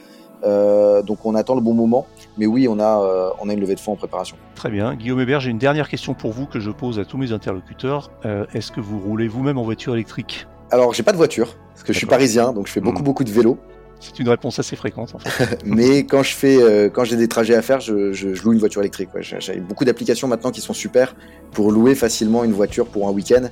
Euh, 0.45 1.03
donc 1.03 1.25
on 1.25 1.35
attend 1.35 1.55
le 1.55 1.61
bon 1.61 1.75
moment. 1.75 2.07
Mais 2.39 2.47
oui, 2.47 2.69
on 2.69 2.79
a, 2.79 3.03
euh, 3.03 3.31
on 3.41 3.49
a 3.49 3.53
une 3.53 3.61
levée 3.61 3.75
de 3.75 3.81
fonds 3.81 3.93
en 3.93 3.97
préparation. 3.97 4.37
Très 4.55 4.71
bien. 4.71 4.95
Guillaume 4.95 5.21
Hébert, 5.21 5.41
j'ai 5.41 5.51
une 5.51 5.59
dernière 5.59 5.89
question 5.89 6.15
pour 6.15 6.33
vous 6.33 6.47
que 6.47 6.61
je 6.61 6.71
pose 6.71 6.99
à 6.99 7.05
tous 7.05 7.19
mes 7.19 7.33
interlocuteurs. 7.33 8.11
Euh, 8.25 8.47
est-ce 8.55 8.73
que 8.73 8.81
vous 8.81 8.99
roulez 8.99 9.29
vous-même 9.29 9.59
en 9.59 9.63
voiture 9.63 9.95
électrique? 9.95 10.47
Alors, 10.71 10.95
j'ai 10.95 11.03
pas 11.03 11.13
de 11.13 11.17
voiture, 11.17 11.57
parce 11.73 11.83
que 11.83 11.93
je 11.93 11.99
suis 11.99 12.07
parisien, 12.07 12.53
donc 12.53 12.69
je 12.69 12.73
fais 12.73 12.81
beaucoup, 12.81 13.01
hmm. 13.01 13.05
beaucoup 13.05 13.25
de 13.25 13.31
vélo. 13.31 13.59
C'est 13.99 14.19
une 14.19 14.29
réponse 14.29 14.59
assez 14.59 14.77
fréquente 14.77 15.15
en 15.15 15.19
fait. 15.19 15.59
Mais 15.67 16.05
quand 16.05 16.23
je 16.23 16.35
fais, 16.35 16.91
quand 16.95 17.05
j'ai 17.05 17.17
des 17.17 17.29
trajets 17.29 17.55
à 17.55 17.61
faire, 17.61 17.81
je, 17.81 18.13
je, 18.15 18.33
je 18.33 18.43
loue 18.45 18.55
une 18.55 18.59
voiture 18.59 18.81
électrique. 18.81 19.11
Ouais. 19.15 19.21
J'ai 19.23 19.57
beaucoup 19.57 19.85
d'applications 19.85 20.27
maintenant 20.27 20.51
qui 20.51 20.63
sont 20.63 20.73
super 20.73 21.15
pour 21.53 21.71
louer 21.71 21.95
facilement 21.95 22.43
une 22.43 22.53
voiture 22.53 22.87
pour 22.87 23.09
un 23.09 23.11
week-end. 23.11 23.51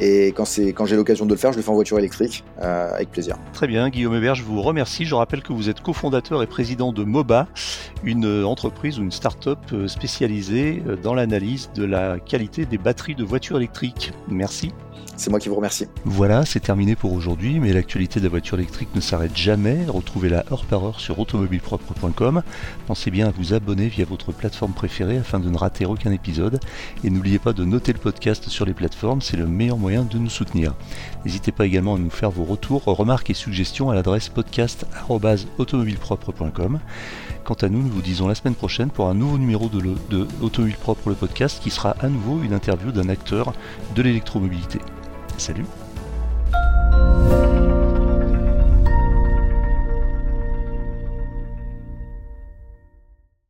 Et 0.00 0.28
quand, 0.28 0.44
quand 0.74 0.86
j'ai 0.86 0.96
l'occasion 0.96 1.26
de 1.26 1.30
le 1.30 1.36
faire, 1.36 1.52
je 1.52 1.56
le 1.56 1.62
fais 1.62 1.70
en 1.70 1.74
voiture 1.74 1.98
électrique, 1.98 2.44
euh, 2.62 2.94
avec 2.94 3.10
plaisir. 3.10 3.36
Très 3.52 3.66
bien, 3.66 3.88
Guillaume 3.88 4.14
Hébert, 4.14 4.34
je 4.34 4.42
vous 4.42 4.62
remercie. 4.62 5.04
Je 5.04 5.14
rappelle 5.14 5.42
que 5.42 5.52
vous 5.52 5.68
êtes 5.68 5.80
cofondateur 5.80 6.42
et 6.42 6.46
président 6.46 6.92
de 6.92 7.04
MOBA, 7.04 7.46
une 8.02 8.44
entreprise 8.44 8.98
ou 8.98 9.02
une 9.02 9.12
start-up 9.12 9.58
euh, 9.72 9.88
spécialisée 9.88 10.82
euh, 10.86 10.96
dans 10.96 11.14
l'analyse 11.14 11.70
de 11.74 11.84
la 11.84 12.18
qualité 12.18 12.66
des 12.66 12.78
batteries 12.78 13.14
de 13.14 13.24
voitures 13.24 13.56
électriques. 13.56 14.12
Merci. 14.28 14.72
C'est 15.16 15.30
moi 15.30 15.38
qui 15.38 15.48
vous 15.48 15.54
remercie. 15.54 15.86
Voilà, 16.04 16.44
c'est 16.44 16.60
terminé 16.60 16.96
pour 16.96 17.12
aujourd'hui, 17.12 17.60
mais 17.60 17.72
l'actualité 17.72 18.18
de 18.18 18.24
la 18.24 18.30
voiture 18.30 18.58
électrique 18.58 18.88
ne 18.94 19.00
s'arrête 19.00 19.36
jamais. 19.36 19.84
Retrouvez-la 19.86 20.44
heure 20.50 20.64
par 20.64 20.84
heure 20.84 20.98
sur 20.98 21.18
automobilepropre.com. 21.20 22.42
Pensez 22.86 23.10
bien 23.10 23.28
à 23.28 23.30
vous 23.30 23.54
abonner 23.54 23.86
via 23.86 24.04
votre 24.04 24.32
plateforme 24.32 24.72
préférée 24.72 25.18
afin 25.18 25.38
de 25.38 25.48
ne 25.48 25.56
rater 25.56 25.86
aucun 25.86 26.10
épisode. 26.10 26.58
Et 27.04 27.10
n'oubliez 27.10 27.38
pas 27.38 27.52
de 27.52 27.64
noter 27.64 27.92
le 27.92 27.98
podcast 27.98 28.48
sur 28.48 28.64
les 28.64 28.74
plateformes, 28.74 29.20
c'est 29.20 29.36
le 29.36 29.46
meilleur 29.46 29.63
moyen 29.72 30.04
de 30.04 30.18
nous 30.18 30.30
soutenir. 30.30 30.74
N'hésitez 31.24 31.50
pas 31.52 31.64
également 31.66 31.94
à 31.94 31.98
nous 31.98 32.10
faire 32.10 32.30
vos 32.30 32.44
retours, 32.44 32.84
remarques 32.84 33.30
et 33.30 33.34
suggestions 33.34 33.90
à 33.90 33.94
l'adresse 33.94 34.28
podcast.automobilepropre.com. 34.28 36.80
Quant 37.44 37.54
à 37.54 37.68
nous, 37.68 37.82
nous 37.82 37.90
vous 37.90 38.02
disons 38.02 38.28
la 38.28 38.34
semaine 38.34 38.54
prochaine 38.54 38.90
pour 38.90 39.08
un 39.08 39.14
nouveau 39.14 39.38
numéro 39.38 39.68
de, 39.68 39.80
de 40.10 40.26
Automobile 40.40 40.76
Propre, 40.76 41.08
le 41.10 41.14
podcast, 41.14 41.60
qui 41.62 41.70
sera 41.70 41.90
à 42.00 42.08
nouveau 42.08 42.42
une 42.42 42.54
interview 42.54 42.90
d'un 42.92 43.08
acteur 43.08 43.52
de 43.94 44.02
l'électromobilité. 44.02 44.80
Salut 45.36 45.66